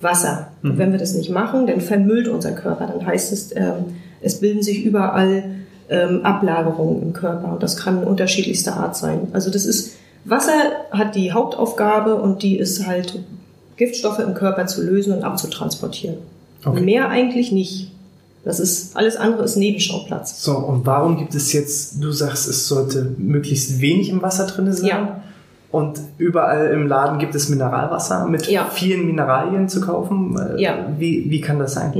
Wasser. 0.00 0.48
Mhm. 0.62 0.70
Und 0.70 0.78
wenn 0.78 0.92
wir 0.92 0.98
das 0.98 1.14
nicht 1.14 1.30
machen, 1.30 1.66
dann 1.66 1.80
vermüllt 1.80 2.28
unser 2.28 2.52
Körper. 2.52 2.86
Dann 2.86 3.06
heißt 3.06 3.32
es, 3.32 3.56
ähm, 3.56 3.96
es 4.20 4.40
bilden 4.40 4.62
sich 4.62 4.84
überall 4.84 5.44
ähm, 5.88 6.20
Ablagerungen 6.24 7.02
im 7.02 7.12
Körper 7.12 7.52
und 7.52 7.62
das 7.62 7.76
kann 7.76 8.04
unterschiedlichster 8.04 8.76
Art 8.76 8.96
sein. 8.96 9.28
Also 9.32 9.50
das 9.50 9.64
ist, 9.64 9.92
Wasser 10.24 10.52
hat 10.90 11.14
die 11.14 11.32
Hauptaufgabe 11.32 12.16
und 12.16 12.42
die 12.42 12.58
ist 12.58 12.86
halt, 12.86 13.20
Giftstoffe 13.76 14.18
im 14.18 14.34
Körper 14.34 14.66
zu 14.66 14.82
lösen 14.82 15.12
und 15.14 15.22
abzutransportieren. 15.22 16.16
Okay. 16.64 16.80
Mehr 16.80 17.08
eigentlich 17.08 17.52
nicht. 17.52 17.92
Das 18.44 18.58
ist, 18.60 18.96
alles 18.96 19.16
andere 19.16 19.44
ist 19.44 19.56
Nebenschauplatz. 19.56 20.42
So, 20.42 20.56
und 20.58 20.84
warum 20.86 21.16
gibt 21.16 21.34
es 21.34 21.52
jetzt, 21.52 22.02
du 22.02 22.10
sagst, 22.12 22.48
es 22.48 22.66
sollte 22.66 23.14
möglichst 23.18 23.80
wenig 23.80 24.08
im 24.10 24.20
Wasser 24.22 24.46
drin 24.46 24.72
sein? 24.72 24.86
Ja. 24.86 25.20
Und 25.70 26.00
überall 26.16 26.68
im 26.70 26.86
Laden 26.86 27.18
gibt 27.18 27.34
es 27.34 27.48
Mineralwasser 27.50 28.26
mit 28.26 28.48
Ja. 28.48 28.66
vielen 28.72 29.06
Mineralien 29.06 29.68
zu 29.68 29.80
kaufen. 29.80 30.36
Äh, 30.56 30.60
Ja. 30.62 30.74
Wie, 30.98 31.26
wie 31.30 31.40
kann 31.40 31.58
das 31.58 31.74
sein? 31.74 31.92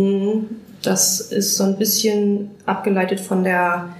Das 0.82 1.20
ist 1.20 1.56
so 1.56 1.64
ein 1.64 1.76
bisschen 1.76 2.50
abgeleitet 2.66 3.20
von 3.20 3.44
der 3.44 3.90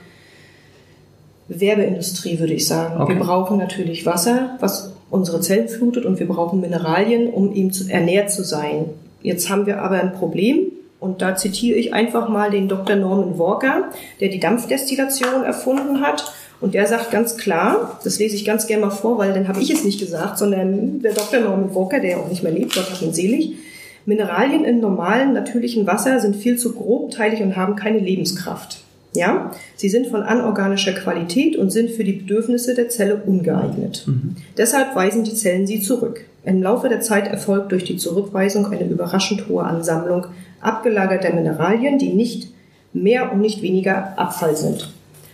Werbeindustrie, 1.49 2.39
würde 2.39 2.55
ich 2.55 2.67
sagen. 2.67 3.01
Okay. 3.01 3.15
Wir 3.15 3.25
brauchen 3.25 3.59
natürlich 3.59 4.07
Wasser, 4.07 4.57
was 4.61 4.93
unsere 5.11 5.41
Zellen 5.41 5.69
flutet, 5.69 6.05
und 6.05 6.19
wir 6.19 6.29
brauchen 6.29 6.61
Mineralien, 6.61 7.31
um 7.31 7.55
eben 7.55 7.73
zu, 7.73 7.91
ernährt 7.91 8.31
zu 8.31 8.45
sein. 8.45 8.87
Jetzt 9.23 9.49
haben 9.49 9.67
wir 9.67 9.83
aber 9.83 10.01
ein 10.01 10.13
Problem, 10.13 10.73
und 11.01 11.23
da 11.23 11.37
zitiere 11.37 11.79
ich 11.79 11.95
einfach 11.95 12.29
mal 12.29 12.51
den 12.51 12.69
Dr. 12.69 12.97
Norman 12.97 13.39
Walker, 13.39 13.85
der 14.21 14.29
die 14.29 14.41
Dampfdestillation 14.41 15.45
erfunden 15.45 16.01
hat. 16.01 16.33
Und 16.61 16.75
der 16.75 16.87
sagt 16.89 17.13
ganz 17.13 17.37
klar, 17.37 18.01
das 18.03 18.19
lese 18.19 18.35
ich 18.35 18.45
ganz 18.45 18.67
gerne 18.67 18.87
mal 18.87 18.91
vor, 18.91 19.17
weil 19.17 19.33
dann 19.33 19.47
habe 19.47 19.61
ich 19.61 19.71
es 19.71 19.85
nicht 19.85 20.01
gesagt, 20.01 20.39
sondern 20.39 21.01
der 21.01 21.13
Dr. 21.13 21.41
Norman 21.41 21.73
Walker, 21.73 22.01
der 22.01 22.11
ja 22.11 22.17
auch 22.19 22.29
nicht 22.29 22.43
mehr 22.43 22.51
lebt, 22.51 22.75
Gott 22.75 22.91
hab 22.91 23.01
ihn 23.01 23.15
selig. 23.15 23.55
Mineralien 24.09 24.65
im 24.65 24.81
normalen, 24.81 25.35
natürlichen 25.35 25.87
Wasser 25.87 26.19
sind 26.19 26.35
viel 26.35 26.57
zu 26.57 26.73
grobteilig 26.73 27.43
und 27.43 27.57
haben 27.57 27.77
keine 27.77 27.99
Lebenskraft. 27.99 28.83
Ja, 29.13 29.51
sie 29.77 29.91
sind 29.91 30.07
von 30.07 30.23
anorganischer 30.23 30.93
Qualität 30.93 31.57
und 31.57 31.71
sind 31.71 31.91
für 31.91 32.05
die 32.05 32.15
Bedürfnisse 32.15 32.75
der 32.75 32.89
Zelle 32.89 33.17
ungeeignet. 33.17 34.05
Mhm. 34.07 34.37
Deshalb 34.57 34.97
weisen 34.97 35.25
die 35.25 35.35
Zellen 35.35 35.67
sie 35.67 35.83
zurück. 35.83 36.23
Im 36.43 36.63
Laufe 36.63 36.89
der 36.89 37.03
Zeit 37.03 37.29
erfolgt 37.29 37.71
durch 37.71 37.85
die 37.85 37.99
Zurückweisung 37.99 38.73
eine 38.73 38.85
überraschend 38.85 39.47
hohe 39.47 39.65
Ansammlung 39.65 40.29
abgelagerter 40.63 41.35
Mineralien, 41.35 41.99
die 41.99 42.15
nicht 42.15 42.51
mehr 42.95 43.31
und 43.31 43.43
nicht 43.43 43.61
weniger 43.61 44.19
Abfall 44.19 44.57
sind. 44.57 44.91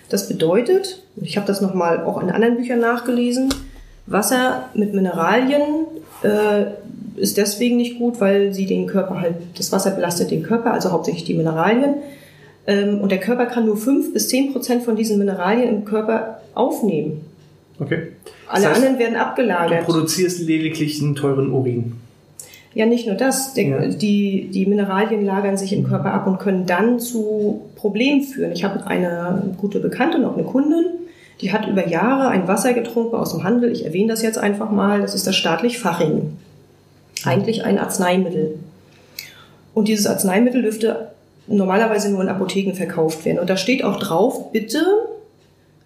Das 0.08 0.26
bedeutet, 0.26 1.00
ich 1.14 1.36
habe 1.36 1.46
das 1.46 1.60
nochmal 1.60 2.02
auch 2.02 2.20
in 2.20 2.30
anderen 2.30 2.56
Büchern 2.56 2.80
nachgelesen, 2.80 3.54
Wasser 4.06 4.68
mit 4.74 4.94
Mineralien 4.94 5.86
äh, 6.24 6.64
ist 7.16 7.36
deswegen 7.36 7.76
nicht 7.76 7.98
gut, 7.98 8.20
weil 8.20 8.52
sie 8.52 8.66
den 8.66 8.86
Körper 8.86 9.20
halt, 9.20 9.34
das 9.56 9.72
Wasser 9.72 9.90
belastet 9.90 10.30
den 10.30 10.42
Körper, 10.42 10.72
also 10.72 10.90
hauptsächlich 10.92 11.24
die 11.24 11.34
Mineralien. 11.34 11.96
Ähm, 12.66 13.00
und 13.00 13.12
der 13.12 13.18
Körper 13.20 13.46
kann 13.46 13.66
nur 13.66 13.76
fünf 13.76 14.12
bis 14.12 14.28
zehn 14.28 14.52
Prozent 14.52 14.82
von 14.82 14.96
diesen 14.96 15.18
Mineralien 15.18 15.68
im 15.68 15.84
Körper 15.84 16.40
aufnehmen. 16.54 17.20
Okay. 17.78 18.08
Alle 18.48 18.66
heißt, 18.66 18.76
anderen 18.76 18.98
werden 18.98 19.16
abgelagert. 19.16 19.80
Du 19.80 19.92
produzierst 19.92 20.40
lediglich 20.40 21.02
einen 21.02 21.14
teuren 21.14 21.50
Urin. 21.52 21.94
Ja, 22.74 22.86
nicht 22.86 23.06
nur 23.06 23.16
das. 23.16 23.54
Der, 23.54 23.64
ja. 23.64 23.86
die, 23.86 24.48
die 24.52 24.66
Mineralien 24.66 25.24
lagern 25.24 25.56
sich 25.56 25.72
im 25.72 25.84
Körper 25.84 26.12
ab 26.12 26.26
und 26.26 26.38
können 26.38 26.66
dann 26.66 26.98
zu 26.98 27.62
Problemen 27.76 28.22
führen. 28.22 28.52
Ich 28.52 28.64
habe 28.64 28.86
eine 28.86 29.54
gute 29.56 29.78
Bekannte, 29.78 30.18
noch 30.18 30.34
eine 30.34 30.44
Kundin, 30.44 30.86
die 31.40 31.52
hat 31.52 31.68
über 31.68 31.86
Jahre 31.86 32.28
ein 32.28 32.48
Wasser 32.48 32.74
getrunken 32.74 33.16
aus 33.16 33.32
dem 33.32 33.44
Handel. 33.44 33.70
Ich 33.70 33.84
erwähne 33.84 34.08
das 34.08 34.22
jetzt 34.22 34.38
einfach 34.38 34.70
mal. 34.70 35.00
Das 35.00 35.14
ist 35.14 35.26
das 35.26 35.36
staatlich 35.36 35.78
Faching. 35.78 36.36
Eigentlich 37.24 37.64
ein 37.64 37.78
Arzneimittel. 37.78 38.58
Und 39.74 39.88
dieses 39.88 40.06
Arzneimittel 40.06 40.62
dürfte 40.62 41.08
normalerweise 41.46 42.10
nur 42.10 42.22
in 42.22 42.28
Apotheken 42.28 42.74
verkauft 42.74 43.24
werden. 43.24 43.38
Und 43.38 43.50
da 43.50 43.56
steht 43.56 43.84
auch 43.84 43.98
drauf, 43.98 44.52
bitte 44.52 44.84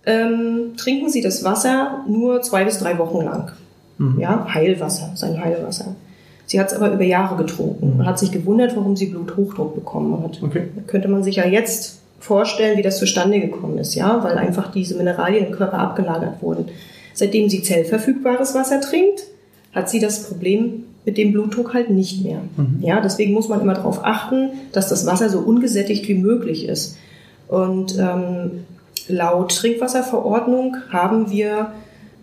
ähm, 0.06 0.76
trinken 0.76 1.10
Sie 1.10 1.20
das 1.20 1.44
Wasser 1.44 2.04
nur 2.08 2.42
zwei 2.42 2.64
bis 2.64 2.78
drei 2.78 2.98
Wochen 2.98 3.24
lang. 3.24 3.52
Mhm. 3.98 4.20
Ja, 4.20 4.46
Heilwasser, 4.52 5.12
sein 5.14 5.42
Heilwasser. 5.42 5.96
Sie 6.46 6.58
hat 6.58 6.68
es 6.68 6.74
aber 6.74 6.92
über 6.92 7.04
Jahre 7.04 7.36
getrunken 7.36 7.96
und 7.98 8.06
hat 8.06 8.18
sich 8.18 8.32
gewundert, 8.32 8.74
warum 8.74 8.96
sie 8.96 9.06
Bluthochdruck 9.06 9.74
bekommen 9.74 10.22
hat. 10.22 10.42
Okay. 10.42 10.68
Da 10.74 10.82
könnte 10.86 11.08
man 11.08 11.22
sich 11.22 11.36
ja 11.36 11.46
jetzt 11.46 12.00
vorstellen, 12.20 12.78
wie 12.78 12.82
das 12.82 12.98
zustande 12.98 13.38
gekommen 13.38 13.76
ist, 13.76 13.94
ja, 13.94 14.24
weil 14.24 14.38
einfach 14.38 14.72
diese 14.72 14.96
Mineralien 14.96 15.46
im 15.46 15.52
Körper 15.52 15.78
abgelagert 15.78 16.42
wurden. 16.42 16.66
Seitdem 17.12 17.50
sie 17.50 17.62
zellverfügbares 17.62 18.54
Wasser 18.54 18.80
trinkt, 18.80 19.24
hat 19.74 19.90
sie 19.90 20.00
das 20.00 20.22
Problem 20.24 20.84
mit 21.08 21.16
dem 21.16 21.32
Blutdruck 21.32 21.72
halt 21.72 21.88
nicht 21.88 22.22
mehr. 22.22 22.42
Mhm. 22.58 22.82
Ja, 22.82 23.00
deswegen 23.00 23.32
muss 23.32 23.48
man 23.48 23.62
immer 23.62 23.72
darauf 23.72 24.04
achten, 24.04 24.50
dass 24.72 24.90
das 24.90 25.06
Wasser 25.06 25.30
so 25.30 25.38
ungesättigt 25.38 26.06
wie 26.06 26.16
möglich 26.16 26.68
ist. 26.68 26.98
Und 27.48 27.96
ähm, 27.98 28.66
laut 29.08 29.56
Trinkwasserverordnung 29.56 30.76
haben 30.90 31.30
wir 31.30 31.72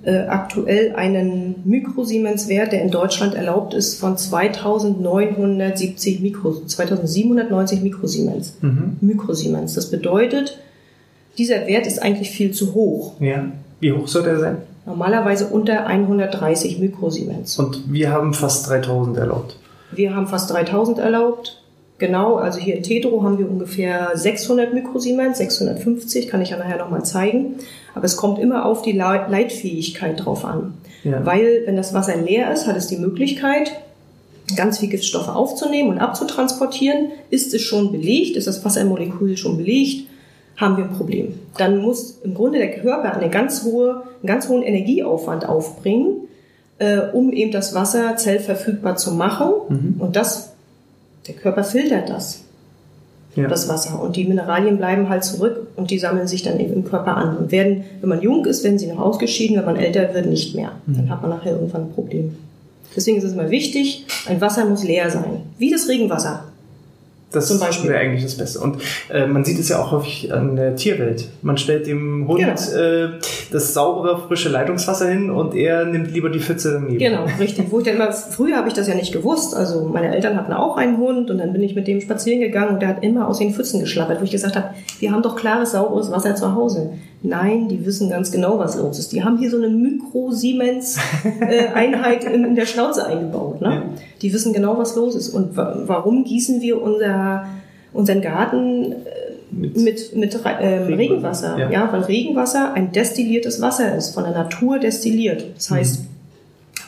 äh, 0.03 0.27
aktuell 0.27 0.93
einen 0.95 1.63
Mikrosiemens-Wert, 1.65 2.73
der 2.73 2.83
in 2.83 2.91
Deutschland 2.91 3.33
erlaubt 3.33 3.73
ist, 3.73 3.99
von 3.99 4.19
2970 4.19 6.19
Mikro, 6.19 6.53
2790 6.53 7.81
Mikrosiemens. 7.81 8.57
Mhm. 8.61 8.97
Mikrosiemens. 9.01 9.73
Das 9.73 9.89
bedeutet, 9.89 10.59
dieser 11.39 11.65
Wert 11.65 11.87
ist 11.87 12.03
eigentlich 12.03 12.29
viel 12.29 12.51
zu 12.51 12.75
hoch. 12.75 13.19
Ja. 13.19 13.47
Wie 13.79 13.93
hoch 13.93 14.07
soll 14.07 14.21
der 14.21 14.39
sein? 14.39 14.57
Normalerweise 14.85 15.47
unter 15.47 15.87
130 15.87 16.79
Mikrosiemens. 16.79 17.57
Und 17.57 17.91
wir 17.91 18.11
haben 18.11 18.33
fast 18.33 18.69
3000 18.69 19.17
erlaubt. 19.17 19.57
Wir 19.91 20.15
haben 20.15 20.27
fast 20.27 20.51
3000 20.51 20.99
erlaubt. 20.99 21.61
Genau, 21.97 22.35
also 22.35 22.59
hier 22.59 22.75
in 22.75 22.83
Tetro 22.83 23.23
haben 23.23 23.37
wir 23.39 23.49
ungefähr 23.49 24.11
600 24.15 24.73
Mikrosiemens, 24.73 25.37
650, 25.37 26.27
kann 26.27 26.41
ich 26.41 26.49
ja 26.49 26.57
nachher 26.57 26.77
nochmal 26.77 27.05
zeigen. 27.05 27.55
Aber 27.93 28.03
es 28.03 28.17
kommt 28.17 28.37
immer 28.37 28.65
auf 28.65 28.81
die 28.81 28.91
Leitfähigkeit 28.91 30.23
drauf 30.23 30.43
an. 30.43 30.73
Ja. 31.05 31.25
Weil, 31.25 31.63
wenn 31.65 31.77
das 31.77 31.93
Wasser 31.93 32.17
leer 32.17 32.51
ist, 32.51 32.67
hat 32.67 32.75
es 32.75 32.87
die 32.87 32.97
Möglichkeit, 32.97 33.71
ganz 34.57 34.79
viel 34.79 34.89
Giftstoffe 34.89 35.29
aufzunehmen 35.29 35.89
und 35.89 35.99
abzutransportieren. 35.99 37.11
Ist 37.29 37.53
es 37.53 37.61
schon 37.61 37.91
belegt, 37.91 38.35
ist 38.35 38.47
das 38.47 38.65
Wassermolekül 38.65 39.37
schon 39.37 39.57
belegt, 39.57 40.07
haben 40.57 40.77
wir 40.77 40.85
ein 40.85 40.93
Problem. 40.93 41.33
Dann 41.57 41.79
muss 41.79 42.19
im 42.23 42.33
Grunde 42.33 42.59
der 42.59 42.79
Körper 42.79 43.13
eine 43.13 43.29
ganz 43.29 43.63
hohe, 43.63 44.03
einen 44.21 44.27
ganz 44.27 44.47
hohen 44.47 44.63
Energieaufwand 44.63 45.47
aufbringen, 45.47 46.27
äh, 46.79 46.99
um 47.13 47.31
eben 47.33 47.51
das 47.51 47.73
Wasser 47.73 48.15
zellverfügbar 48.17 48.95
zu 48.95 49.13
machen. 49.13 49.51
Mhm. 49.69 49.95
Und 49.99 50.15
das 50.15 50.55
der 51.27 51.35
Körper 51.35 51.63
filtert 51.63 52.09
das, 52.09 52.43
ja. 53.35 53.47
das 53.47 53.67
Wasser. 53.67 54.01
Und 54.01 54.15
die 54.15 54.25
Mineralien 54.25 54.77
bleiben 54.77 55.09
halt 55.09 55.23
zurück 55.23 55.67
und 55.75 55.89
die 55.89 55.97
sammeln 55.97 56.27
sich 56.27 56.43
dann 56.43 56.59
eben 56.59 56.73
im 56.73 56.85
Körper 56.85 57.17
an. 57.17 57.37
Und 57.37 57.51
werden, 57.51 57.83
wenn 58.01 58.09
man 58.09 58.21
jung 58.21 58.45
ist, 58.45 58.63
werden 58.63 58.77
sie 58.77 58.87
noch 58.87 58.99
ausgeschieden, 58.99 59.57
wenn 59.57 59.65
man 59.65 59.75
älter 59.75 60.13
wird, 60.13 60.27
nicht 60.27 60.55
mehr. 60.55 60.73
Mhm. 60.85 60.97
Dann 60.97 61.09
hat 61.09 61.21
man 61.21 61.31
nachher 61.31 61.53
irgendwann 61.53 61.83
ein 61.83 61.93
Problem. 61.93 62.35
Deswegen 62.95 63.17
ist 63.17 63.23
es 63.23 63.33
immer 63.33 63.49
wichtig, 63.49 64.05
ein 64.27 64.39
Wasser 64.39 64.65
muss 64.65 64.83
leer 64.83 65.09
sein. 65.09 65.41
Wie 65.57 65.69
das 65.69 65.89
Regenwasser. 65.89 66.44
Das 67.35 67.83
wäre 67.83 67.97
eigentlich 67.97 68.23
das 68.23 68.35
Beste. 68.35 68.59
Und 68.59 68.77
äh, 69.09 69.27
man 69.27 69.45
sieht 69.45 69.59
es 69.59 69.69
ja 69.69 69.81
auch 69.81 69.91
häufig 69.91 70.33
an 70.33 70.55
der 70.55 70.75
Tierwelt. 70.75 71.27
Man 71.41 71.57
stellt 71.57 71.87
dem 71.87 72.27
Hund 72.27 72.39
genau. 72.39 72.81
äh, 72.81 73.19
das 73.51 73.73
saubere, 73.73 74.27
frische 74.27 74.49
Leitungswasser 74.49 75.07
hin 75.09 75.29
und 75.29 75.55
er 75.55 75.85
nimmt 75.85 76.11
lieber 76.11 76.29
die 76.29 76.39
Pfütze 76.39 76.73
daneben. 76.73 76.97
Genau, 76.97 77.25
richtig. 77.39 77.65
Wo 77.69 77.79
ich 77.79 77.85
dann 77.85 77.95
immer, 77.95 78.11
früher 78.11 78.57
habe 78.57 78.67
ich 78.67 78.73
das 78.73 78.87
ja 78.87 78.95
nicht 78.95 79.11
gewusst. 79.11 79.55
Also 79.55 79.85
meine 79.85 80.13
Eltern 80.13 80.37
hatten 80.37 80.53
auch 80.53 80.77
einen 80.77 80.97
Hund 80.97 81.29
und 81.29 81.37
dann 81.37 81.53
bin 81.53 81.61
ich 81.63 81.75
mit 81.75 81.87
dem 81.87 82.01
spazieren 82.01 82.39
gegangen 82.39 82.75
und 82.75 82.81
der 82.81 82.89
hat 82.89 83.03
immer 83.03 83.27
aus 83.27 83.39
den 83.39 83.53
Pfützen 83.53 83.79
geschlappert, 83.81 84.19
wo 84.19 84.23
ich 84.23 84.31
gesagt 84.31 84.55
habe, 84.55 84.69
wir 84.99 85.11
haben 85.11 85.21
doch 85.21 85.35
klares, 85.35 85.71
sauberes 85.71 86.11
Wasser 86.11 86.35
zu 86.35 86.55
Hause. 86.55 86.91
Nein, 87.27 87.67
die 87.69 87.85
wissen 87.85 88.09
ganz 88.09 88.31
genau, 88.31 88.57
was 88.59 88.77
los 88.77 88.99
ist. 88.99 89.11
Die 89.11 89.23
haben 89.23 89.37
hier 89.37 89.49
so 89.49 89.57
eine 89.57 89.67
Mikro-Siemens-Einheit 89.69 92.23
in, 92.23 92.55
der 92.55 92.65
Schnauze 92.65 93.05
eingebaut. 93.05 93.59
Ne? 93.61 93.69
Ja. 93.69 93.83
Die 94.21 94.33
wissen 94.33 94.53
genau, 94.53 94.77
was 94.77 94.95
los 94.95 95.15
ist. 95.15 95.29
Und 95.29 95.57
warum 95.57 96.23
gießen 96.23 96.61
wir 96.61 96.81
unser, 96.81 97.47
unseren 97.93 98.21
Garten 98.21 98.91
äh, 98.91 98.95
mit, 99.51 99.77
mit, 99.77 100.15
mit 100.15 100.45
äh, 100.45 100.83
Regenwasser? 100.83 101.57
Ja. 101.57 101.69
ja. 101.69 101.91
weil 101.91 102.01
Regenwasser 102.01 102.73
ein 102.73 102.91
destilliertes 102.91 103.61
Wasser 103.61 103.95
ist, 103.95 104.13
von 104.13 104.23
der 104.23 104.33
Natur 104.33 104.79
destilliert. 104.79 105.45
Das 105.55 105.71
heißt, 105.71 106.01
mhm. 106.01 106.07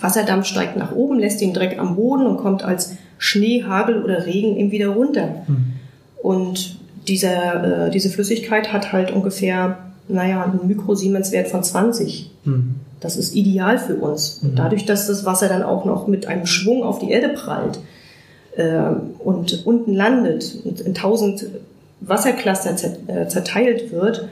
Wasserdampf 0.01 0.45
steigt 0.45 0.77
nach 0.77 0.93
oben, 0.93 1.19
lässt 1.19 1.41
den 1.41 1.53
Dreck 1.53 1.79
am 1.79 1.95
Boden 1.95 2.27
und 2.27 2.37
kommt 2.37 2.63
als 2.63 2.95
Schnee, 3.17 3.63
Hagel 3.63 4.03
oder 4.03 4.25
Regen 4.25 4.57
eben 4.57 4.71
wieder 4.71 4.89
runter. 4.89 5.43
Mhm. 5.47 5.73
Und 6.21 6.77
dieser, 7.07 7.87
äh, 7.87 7.89
diese 7.89 8.09
Flüssigkeit 8.09 8.73
hat 8.73 8.91
halt 8.91 9.11
ungefähr 9.11 9.77
naja, 10.07 10.43
ein 10.43 10.67
Mikrosiemens-Wert 10.67 11.47
von 11.47 11.63
20. 11.63 12.31
Mhm. 12.45 12.75
Das 12.99 13.17
ist 13.17 13.35
ideal 13.35 13.77
für 13.77 13.95
uns. 13.95 14.41
Mhm. 14.41 14.55
Dadurch, 14.55 14.85
dass 14.85 15.07
das 15.07 15.25
Wasser 15.25 15.47
dann 15.47 15.63
auch 15.63 15.85
noch 15.85 16.07
mit 16.07 16.27
einem 16.27 16.45
Schwung 16.45 16.83
auf 16.83 16.99
die 16.99 17.11
Erde 17.11 17.29
prallt 17.29 17.79
äh, 18.55 18.91
und 19.19 19.65
unten 19.65 19.93
landet 19.93 20.59
und 20.63 20.81
in 20.81 20.93
tausend 20.93 21.47
Wassercluster 22.01 22.75
äh, 23.07 23.27
zerteilt 23.27 23.91
wird, 23.91 24.27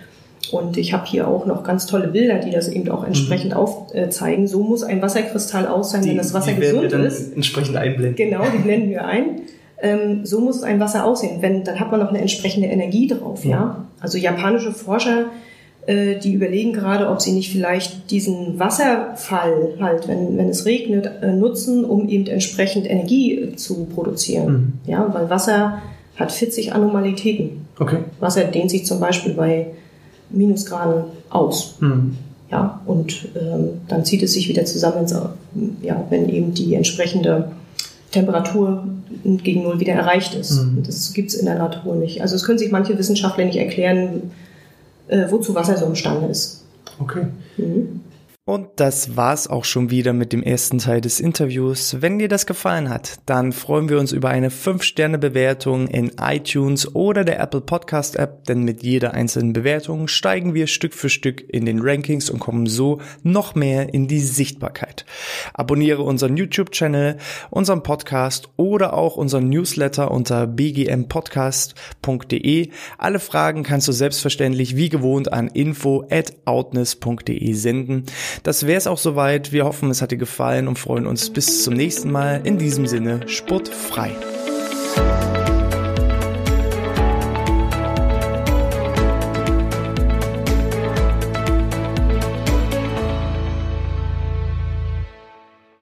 und 0.51 0.77
ich 0.77 0.93
habe 0.93 1.05
hier 1.05 1.27
auch 1.27 1.45
noch 1.45 1.63
ganz 1.63 1.85
tolle 1.85 2.07
Bilder, 2.07 2.39
die 2.39 2.51
das 2.51 2.67
eben 2.67 2.89
auch 2.89 3.03
entsprechend 3.03 3.51
mhm. 3.51 3.57
aufzeigen. 3.57 4.47
So 4.47 4.63
muss 4.63 4.83
ein 4.83 5.01
Wasserkristall 5.01 5.67
aussehen, 5.67 6.03
die, 6.03 6.09
wenn 6.09 6.17
das 6.17 6.33
Wasser 6.33 6.51
die 6.51 6.61
gesund 6.61 6.83
wir 6.83 6.89
dann 6.89 7.05
ist. 7.05 7.33
Entsprechend 7.33 7.77
einblenden. 7.77 8.15
Genau, 8.15 8.43
die 8.53 8.61
blenden 8.61 8.89
wir 8.89 9.05
ein. 9.05 9.41
Ähm, 9.81 10.25
so 10.25 10.41
muss 10.41 10.63
ein 10.63 10.79
Wasser 10.79 11.05
aussehen. 11.05 11.41
Wenn, 11.41 11.63
dann 11.63 11.79
hat 11.79 11.91
man 11.91 11.99
noch 11.99 12.09
eine 12.09 12.19
entsprechende 12.19 12.67
Energie 12.67 13.07
drauf. 13.07 13.43
Ja. 13.43 13.51
ja? 13.51 13.85
Also 13.99 14.17
japanische 14.17 14.71
Forscher 14.71 15.25
äh, 15.87 16.19
die 16.19 16.33
überlegen 16.33 16.73
gerade, 16.73 17.09
ob 17.09 17.21
sie 17.21 17.31
nicht 17.31 17.51
vielleicht 17.51 18.09
diesen 18.09 18.57
Wasserfall 18.57 19.75
halt, 19.79 20.07
wenn, 20.07 20.37
wenn 20.37 20.49
es 20.49 20.65
regnet, 20.65 21.09
äh, 21.21 21.31
nutzen, 21.31 21.85
um 21.85 22.09
eben 22.09 22.25
entsprechend 22.27 22.89
Energie 22.89 23.35
äh, 23.35 23.55
zu 23.55 23.85
produzieren. 23.85 24.51
Mhm. 24.85 24.91
Ja, 24.91 25.13
weil 25.13 25.29
Wasser 25.29 25.81
hat 26.15 26.31
40 26.31 26.73
Anomalitäten. 26.73 27.67
Okay. 27.77 27.99
Wasser 28.19 28.45
dehnt 28.45 28.71
sich 28.71 28.85
zum 28.85 28.99
Beispiel 28.99 29.33
bei 29.33 29.67
Minusgraden 30.29 31.03
aus. 31.29 31.75
Mhm. 31.79 32.17
Ja, 32.51 32.81
und 32.85 33.27
ähm, 33.35 33.81
dann 33.87 34.05
zieht 34.05 34.23
es 34.23 34.33
sich 34.33 34.47
wieder 34.47 34.65
zusammen, 34.65 35.07
ja, 35.81 36.03
wenn 36.09 36.29
eben 36.29 36.53
die 36.53 36.75
entsprechende 36.75 37.51
Temperatur 38.11 38.87
gegen 39.23 39.63
Null 39.63 39.79
wieder 39.79 39.93
erreicht 39.93 40.35
ist. 40.35 40.63
Mhm. 40.63 40.83
Das 40.83 41.13
gibt 41.13 41.29
es 41.29 41.35
in 41.35 41.45
der 41.45 41.57
Natur 41.57 41.95
nicht. 41.95 42.21
Also 42.21 42.35
es 42.35 42.43
können 42.43 42.57
sich 42.57 42.71
manche 42.71 42.97
Wissenschaftler 42.97 43.45
nicht 43.45 43.57
erklären, 43.57 44.31
äh, 45.07 45.25
wozu 45.29 45.53
Wasser 45.55 45.77
so 45.77 45.85
imstande 45.85 46.27
ist. 46.27 46.63
Okay. 46.99 47.27
Mhm. 47.57 48.01
Und 48.47 48.67
das 48.75 49.17
war's 49.17 49.47
auch 49.47 49.65
schon 49.65 49.89
wieder 49.89 50.13
mit 50.13 50.31
dem 50.31 50.43
ersten 50.43 50.77
Teil 50.77 51.01
des 51.01 51.19
Interviews. 51.19 51.99
Wenn 52.01 52.19
dir 52.19 52.27
das 52.27 52.45
gefallen 52.45 52.89
hat, 52.89 53.15
dann 53.25 53.51
freuen 53.51 53.89
wir 53.89 53.97
uns 53.97 54.11
über 54.11 54.29
eine 54.29 54.49
5-Sterne-Bewertung 54.49 55.87
in 55.87 56.11
iTunes 56.21 56.93
oder 56.93 57.23
der 57.23 57.39
Apple 57.39 57.61
Podcast 57.61 58.17
App, 58.17 58.43
denn 58.43 58.61
mit 58.61 58.83
jeder 58.83 59.15
einzelnen 59.15 59.53
Bewertung 59.53 60.07
steigen 60.07 60.53
wir 60.53 60.67
Stück 60.67 60.93
für 60.93 61.09
Stück 61.09 61.43
in 61.51 61.65
den 61.65 61.79
Rankings 61.81 62.29
und 62.29 62.37
kommen 62.37 62.67
so 62.67 63.01
noch 63.23 63.55
mehr 63.55 63.95
in 63.95 64.07
die 64.07 64.19
Sichtbarkeit. 64.19 65.07
Abonniere 65.55 66.03
unseren 66.03 66.37
YouTube-Channel, 66.37 67.17
unseren 67.49 67.81
Podcast 67.81 68.49
oder 68.57 68.93
auch 68.93 69.15
unseren 69.15 69.49
Newsletter 69.49 70.11
unter 70.11 70.45
bgmpodcast.de. 70.45 72.69
Alle 72.99 73.19
Fragen 73.19 73.63
kannst 73.63 73.87
du 73.87 73.91
selbstverständlich 73.91 74.75
wie 74.75 74.89
gewohnt 74.89 75.33
an 75.33 75.47
info 75.47 76.05
at 76.11 76.31
outness.de 76.45 77.53
senden. 77.53 78.05
Das 78.43 78.65
wäre 78.65 78.77
es 78.77 78.87
auch 78.87 78.97
soweit. 78.97 79.51
Wir 79.51 79.65
hoffen, 79.65 79.89
es 79.89 80.01
hat 80.01 80.11
dir 80.11 80.17
gefallen 80.17 80.67
und 80.67 80.79
freuen 80.79 81.07
uns 81.07 81.29
bis 81.29 81.63
zum 81.63 81.73
nächsten 81.73 82.11
Mal. 82.11 82.41
In 82.43 82.57
diesem 82.57 82.87
Sinne, 82.87 83.27
sportfrei. 83.27 84.11